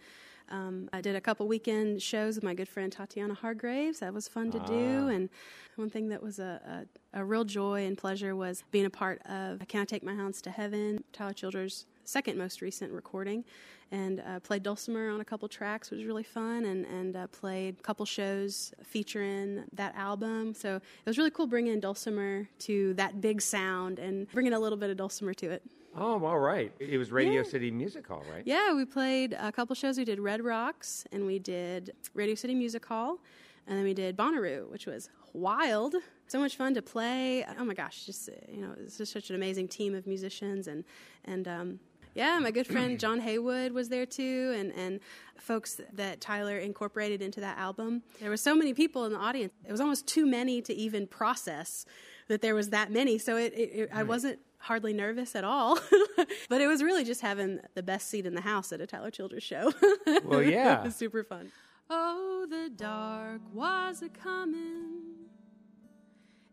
um, 0.51 0.89
I 0.93 1.01
did 1.01 1.17
a 1.17 1.21
couple 1.21 1.49
weekend 1.49 2.03
shows 2.03 2.35
with 2.35 2.45
my 2.45 2.53
good 2.53 2.69
friend 2.69 2.93
Tatiana 2.93 3.33
Hargreaves. 3.33 4.01
That 4.01 4.13
was 4.13 4.29
fun 4.29 4.51
to 4.51 4.59
do, 4.61 5.09
and 5.09 5.31
one 5.77 5.89
thing 5.89 6.09
that 6.11 6.23
was 6.23 6.39
a, 6.39 6.87
a, 7.15 7.21
a 7.21 7.25
real 7.25 7.45
joy 7.45 7.87
and 7.87 7.97
pleasure 7.97 8.37
was 8.37 8.63
being 8.71 8.85
a 8.85 8.91
part 8.91 9.23
of 9.27 9.67
"Can 9.69 9.81
I 9.81 9.85
Take 9.85 10.03
My 10.03 10.15
Hounds 10.15 10.43
to 10.43 10.51
Heaven?" 10.51 11.03
Tyler 11.13 11.33
Childers' 11.33 11.87
second 12.05 12.37
most 12.39 12.61
recent 12.61 12.93
recording, 12.93 13.45
and 13.91 14.21
uh, 14.21 14.41
played 14.41 14.63
dulcimer 14.63 15.11
on 15.11 15.21
a 15.21 15.25
couple 15.25 15.49
tracks, 15.49 15.91
which 15.91 15.99
was 15.99 16.07
really 16.07 16.23
fun, 16.23 16.65
and 16.65 16.85
and 16.87 17.17
uh, 17.17 17.27
played 17.29 17.77
a 17.79 17.83
couple 17.83 18.05
shows 18.07 18.73
featuring 18.85 19.65
that 19.75 19.95
album. 19.97 20.55
So 20.55 20.77
it 20.77 20.83
was 21.07 21.19
really 21.19 21.31
cool 21.31 21.47
bringing 21.47 21.79
dulcimer 21.81 22.49
to 22.61 22.95
that 22.95 23.21
big 23.21 23.41
sound 23.43 23.99
and 23.99 24.31
bringing 24.33 24.53
a 24.53 24.59
little 24.61 24.79
bit 24.79 24.91
of 24.91 24.97
dulcimer 24.97 25.35
to 25.35 25.51
it. 25.51 25.63
Oh, 25.95 26.25
all 26.25 26.39
right. 26.39 26.73
It 26.81 26.97
was 26.97 27.13
Radio 27.13 27.43
Yeah. 27.43 27.49
City 27.51 27.71
Music 27.71 28.07
Hall, 28.07 28.25
right? 28.33 28.43
Yeah, 28.47 28.73
we 28.75 28.87
played 28.87 29.35
a 29.39 29.53
couple 29.53 29.75
shows. 29.75 29.99
We 29.99 30.07
did 30.07 30.19
Red 30.21 30.43
Rocks 30.43 31.05
and 31.13 31.27
we 31.27 31.39
did 31.39 31.93
Radio 32.15 32.35
City 32.35 32.55
Music 32.55 32.87
Hall, 32.87 33.19
and 33.67 33.77
then 33.77 33.85
we 33.85 33.93
did 33.93 34.17
Bonnaroo, 34.17 34.71
which 34.71 34.87
was 34.87 35.11
wild. 35.35 35.95
So 36.29 36.39
much 36.39 36.57
fun 36.57 36.73
to 36.75 36.83
play. 36.83 37.45
Oh 37.59 37.65
my 37.67 37.75
gosh, 37.75 38.07
just 38.07 38.31
you 38.51 38.63
know, 38.63 38.71
it's 38.83 38.97
just 38.97 39.13
such 39.13 39.29
an 39.29 39.37
amazing 39.37 39.69
team 39.69 39.95
of 39.95 40.07
musicians 40.07 40.67
and 40.67 40.83
and 41.27 41.47
um, 41.47 41.79
yeah, 42.15 42.39
my 42.39 42.51
good 42.51 42.67
friend 42.67 42.99
John 43.01 43.21
Haywood 43.21 43.73
was 43.73 43.89
there 43.89 44.07
too, 44.07 44.55
and 44.57 44.73
and 44.73 45.01
folks 45.39 45.81
that 45.93 46.21
Tyler 46.21 46.59
incorporated 46.59 47.21
into 47.21 47.41
that 47.41 47.59
album. 47.59 48.03
There 48.21 48.31
were 48.31 48.37
so 48.37 48.55
many 48.55 48.75
people 48.75 49.05
in 49.05 49.13
the 49.13 49.19
audience. 49.19 49.53
It 49.67 49.73
was 49.73 49.81
almost 49.81 50.07
too 50.07 50.27
many 50.27 50.63
to 50.63 50.75
even 50.75 51.07
process 51.07 51.85
that 52.29 52.43
there 52.43 52.55
was 52.55 52.71
that 52.71 52.93
many. 52.93 53.19
So 53.19 53.37
it, 53.37 53.53
it, 53.55 53.71
it 53.75 53.91
I 53.93 54.05
wasn't 54.05 54.39
hardly 54.63 54.93
nervous 54.93 55.35
at 55.35 55.45
all. 55.45 55.79
but 56.49 56.61
it 56.61 56.67
was 56.67 56.83
really 56.83 57.05
just 57.05 57.21
having 57.21 57.61
the 57.75 57.83
best 57.83 58.09
seat 58.09 58.25
in 58.27 58.35
the 58.35 58.41
house 58.41 58.73
at 58.73 58.81
a 58.81 58.87
Tyler 58.87 59.11
Childers 59.11 59.43
show. 59.43 59.73
Well, 60.25 60.43
yeah. 60.43 60.81
it 60.81 60.85
was 60.85 60.97
super 60.97 61.25
fun. 61.25 61.51
Oh, 61.91 62.47
the 62.49 62.71
dark 62.71 63.41
was 63.53 64.03
a 64.03 64.09
coming, 64.09 65.27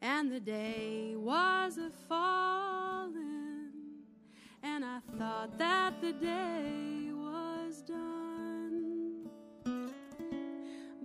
and 0.01 0.31
the 0.31 0.39
day 0.39 1.13
was 1.15 1.77
a 1.77 1.89
falling, 2.07 3.48
and 4.63 4.85
I 4.85 4.99
thought 5.17 5.57
that 5.57 5.99
the 6.01 6.13
day 6.13 7.09
was 7.13 7.81
done. 7.81 9.27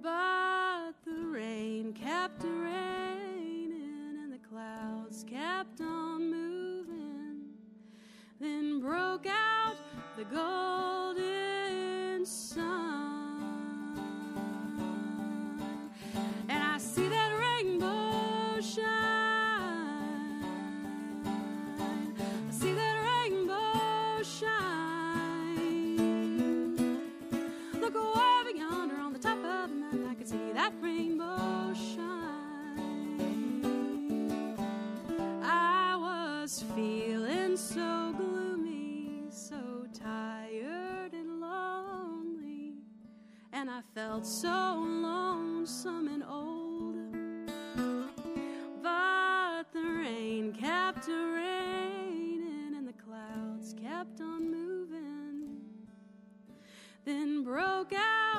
But 0.02 0.92
the 1.04 1.26
rain 1.26 1.92
kept 1.92 2.44
raining, 2.44 4.18
and 4.22 4.32
the 4.32 4.38
clouds 4.38 5.24
kept 5.28 5.80
on 5.80 6.30
moving. 6.30 7.40
Then 8.40 8.80
broke 8.80 9.26
out 9.26 9.76
the 10.16 10.24
golden 10.24 12.24
sun, 12.26 13.13
and 43.64 43.70
I 43.70 43.80
felt 43.94 44.26
so 44.26 44.84
lonesome 44.86 46.08
and 46.08 46.22
old. 46.22 46.96
But 48.82 49.72
the 49.72 49.80
rain 49.80 50.52
kept 50.52 51.08
raining, 51.08 52.74
and 52.76 52.86
the 52.86 52.92
clouds 52.92 53.74
kept 53.80 54.20
on 54.20 54.50
moving 54.50 55.62
then 57.06 57.42
broke 57.42 57.94
out 57.94 58.33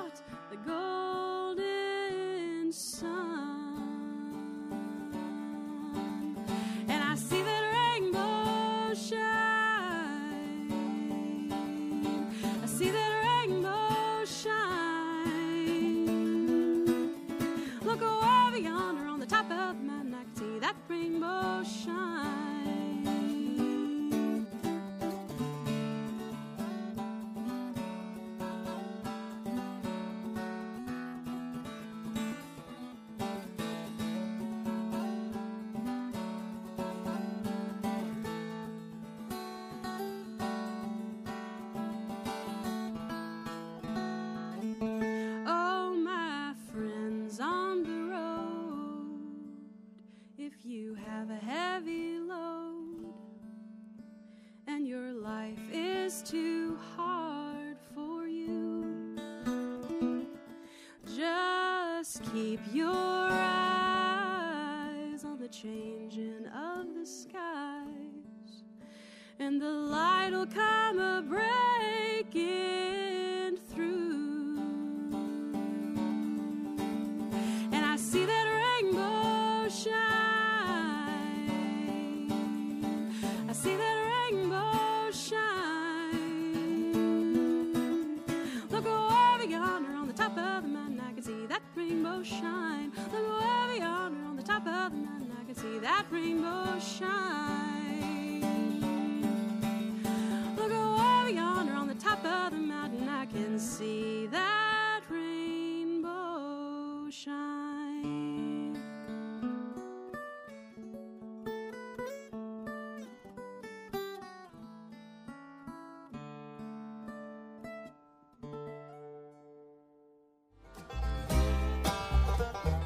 keep 62.55 62.73
your 62.75 62.84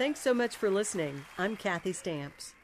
Thanks 0.00 0.20
so 0.20 0.32
much 0.32 0.56
for 0.56 0.70
listening. 0.70 1.26
I'm 1.36 1.56
Kathy 1.56 1.92
Stamps. 1.92 2.54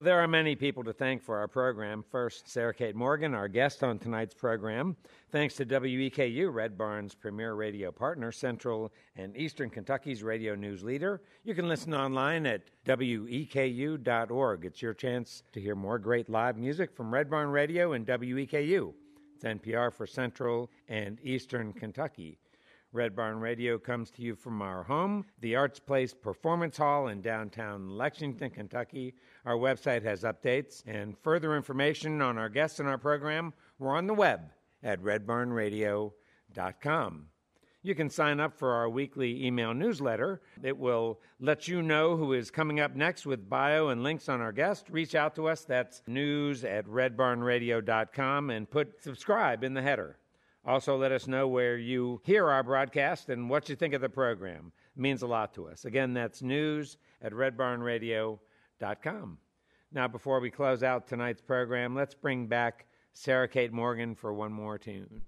There 0.00 0.18
are 0.18 0.26
many 0.26 0.56
people 0.56 0.82
to 0.82 0.92
thank 0.92 1.22
for 1.22 1.38
our 1.38 1.46
program. 1.46 2.04
First, 2.10 2.48
Sarah 2.48 2.74
Kate 2.74 2.96
Morgan, 2.96 3.32
our 3.32 3.46
guest 3.46 3.84
on 3.84 4.00
tonight's 4.00 4.34
program. 4.34 4.96
Thanks 5.30 5.54
to 5.54 5.64
WEKU, 5.64 6.52
Red 6.52 6.76
Barn's 6.76 7.14
premier 7.14 7.54
radio 7.54 7.92
partner, 7.92 8.32
Central 8.32 8.92
and 9.14 9.36
Eastern 9.36 9.70
Kentucky's 9.70 10.24
radio 10.24 10.56
news 10.56 10.82
leader. 10.82 11.22
You 11.44 11.54
can 11.54 11.68
listen 11.68 11.94
online 11.94 12.44
at 12.44 12.62
weku.org. 12.86 14.64
It's 14.64 14.82
your 14.82 14.94
chance 14.94 15.44
to 15.52 15.60
hear 15.60 15.76
more 15.76 16.00
great 16.00 16.28
live 16.28 16.56
music 16.56 16.92
from 16.92 17.14
Red 17.14 17.30
Barn 17.30 17.50
Radio 17.50 17.92
and 17.92 18.04
WEKU. 18.04 18.92
It's 19.36 19.44
NPR 19.44 19.92
for 19.92 20.08
Central 20.08 20.72
and 20.88 21.20
Eastern 21.22 21.72
Kentucky. 21.72 22.36
Red 22.92 23.14
Barn 23.14 23.38
Radio 23.38 23.78
comes 23.78 24.10
to 24.12 24.22
you 24.22 24.34
from 24.34 24.62
our 24.62 24.82
home, 24.82 25.26
the 25.40 25.56
Arts 25.56 25.78
Place 25.78 26.14
Performance 26.14 26.78
Hall 26.78 27.08
in 27.08 27.20
downtown 27.20 27.90
Lexington, 27.90 28.48
Kentucky. 28.48 29.14
Our 29.44 29.56
website 29.56 30.02
has 30.04 30.22
updates 30.22 30.82
and 30.86 31.14
further 31.18 31.54
information 31.54 32.22
on 32.22 32.38
our 32.38 32.48
guests 32.48 32.80
and 32.80 32.88
our 32.88 32.96
program. 32.96 33.52
We're 33.78 33.94
on 33.94 34.06
the 34.06 34.14
web 34.14 34.52
at 34.82 35.02
redbarnradio.com. 35.02 37.26
You 37.82 37.94
can 37.94 38.08
sign 38.08 38.40
up 38.40 38.58
for 38.58 38.72
our 38.72 38.88
weekly 38.88 39.44
email 39.44 39.74
newsletter. 39.74 40.40
It 40.62 40.78
will 40.78 41.20
let 41.40 41.68
you 41.68 41.82
know 41.82 42.16
who 42.16 42.32
is 42.32 42.50
coming 42.50 42.80
up 42.80 42.96
next 42.96 43.26
with 43.26 43.50
bio 43.50 43.88
and 43.88 44.02
links 44.02 44.30
on 44.30 44.40
our 44.40 44.52
guest. 44.52 44.86
Reach 44.90 45.14
out 45.14 45.34
to 45.36 45.48
us. 45.48 45.64
That's 45.64 46.02
news 46.06 46.64
at 46.64 46.86
redbarnradio.com 46.86 48.48
and 48.48 48.70
put 48.70 49.02
subscribe 49.02 49.62
in 49.62 49.74
the 49.74 49.82
header. 49.82 50.16
Also, 50.68 50.96
let 50.98 51.12
us 51.12 51.26
know 51.26 51.48
where 51.48 51.78
you 51.78 52.20
hear 52.24 52.50
our 52.50 52.62
broadcast 52.62 53.30
and 53.30 53.48
what 53.48 53.70
you 53.70 53.74
think 53.74 53.94
of 53.94 54.02
the 54.02 54.08
program. 54.10 54.70
It 54.94 55.00
means 55.00 55.22
a 55.22 55.26
lot 55.26 55.54
to 55.54 55.66
us. 55.66 55.86
Again, 55.86 56.12
that's 56.12 56.42
news 56.42 56.98
at 57.22 57.32
redbarnradio.com. 57.32 59.38
Now, 59.90 60.08
before 60.08 60.40
we 60.40 60.50
close 60.50 60.82
out 60.82 61.06
tonight's 61.06 61.40
program, 61.40 61.94
let's 61.94 62.12
bring 62.12 62.48
back 62.48 62.84
Sarah 63.14 63.48
Kate 63.48 63.72
Morgan 63.72 64.14
for 64.14 64.34
one 64.34 64.52
more 64.52 64.76
tune. 64.76 65.22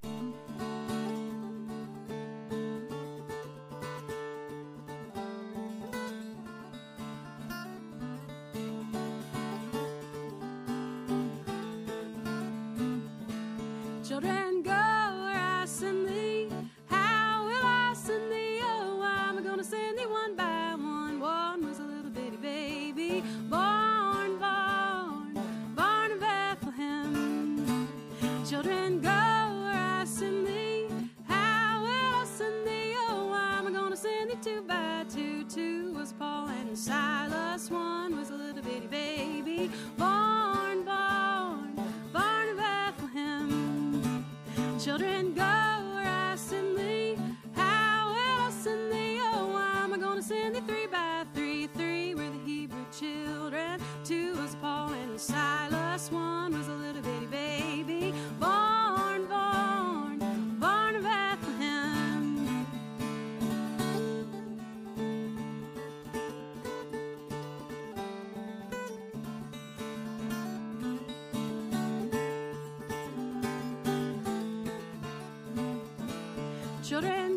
Children, 76.90 77.29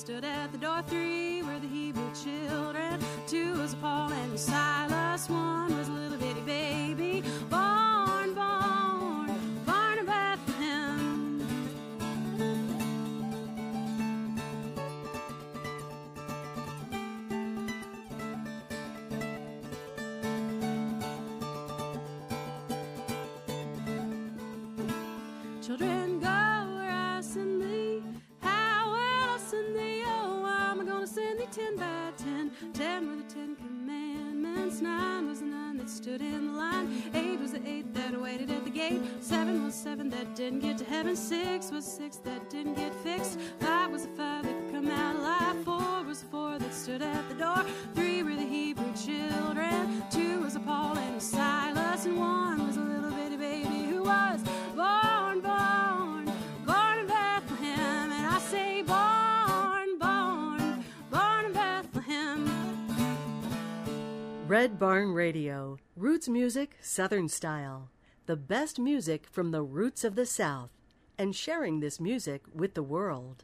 stood 0.00 0.24
at 0.24 0.50
the 0.50 0.56
door. 0.56 0.80
Three 0.86 1.42
were 1.42 1.58
the 1.58 1.68
Hebrew 1.68 2.10
children. 2.14 2.98
Two 3.26 3.52
was 3.60 3.74
Paul 3.74 4.10
and 4.10 4.40
Silas. 4.40 4.79
Didn't 40.50 40.62
get 40.68 40.78
to 40.78 40.84
heaven. 40.84 41.14
Six 41.14 41.70
was 41.70 41.84
six 41.84 42.16
that 42.16 42.50
didn't 42.50 42.74
get 42.74 42.92
fixed. 42.92 43.38
Five 43.60 43.92
was 43.92 44.04
a 44.04 44.08
five 44.08 44.42
that 44.42 44.52
could 44.58 44.72
come 44.72 44.90
out 44.90 45.14
alive. 45.14 45.62
Four 45.64 46.02
was 46.02 46.22
the 46.22 46.26
four 46.26 46.58
that 46.58 46.74
stood 46.74 47.02
at 47.02 47.28
the 47.28 47.36
door. 47.36 47.64
Three 47.94 48.24
were 48.24 48.34
the 48.34 48.44
Hebrew 48.44 48.92
children. 48.94 50.02
Two 50.10 50.40
was 50.40 50.56
a 50.56 50.60
Paul 50.60 50.98
and 50.98 51.16
a 51.16 51.20
Silas. 51.20 52.04
And 52.06 52.18
one 52.18 52.66
was 52.66 52.76
a 52.78 52.80
little 52.80 53.12
bitty 53.12 53.36
baby 53.36 53.84
who 53.90 54.02
was 54.02 54.42
born, 54.74 55.40
born, 55.40 56.24
born 56.66 56.98
in 56.98 57.06
Bethlehem. 57.06 58.10
And 58.10 58.26
I 58.26 58.40
say, 58.40 58.82
born, 58.82 59.98
born, 60.00 60.84
born 61.12 61.44
in 61.44 61.52
Bethlehem. 61.52 62.50
Red 64.48 64.80
Barn 64.80 65.12
Radio, 65.12 65.78
roots 65.94 66.28
music, 66.28 66.76
Southern 66.80 67.28
style. 67.28 67.88
The 68.30 68.36
best 68.36 68.78
music 68.78 69.26
from 69.26 69.50
the 69.50 69.64
roots 69.64 70.04
of 70.04 70.14
the 70.14 70.24
South, 70.24 70.70
and 71.18 71.34
sharing 71.34 71.80
this 71.80 71.98
music 71.98 72.42
with 72.54 72.74
the 72.74 72.82
world. 72.84 73.42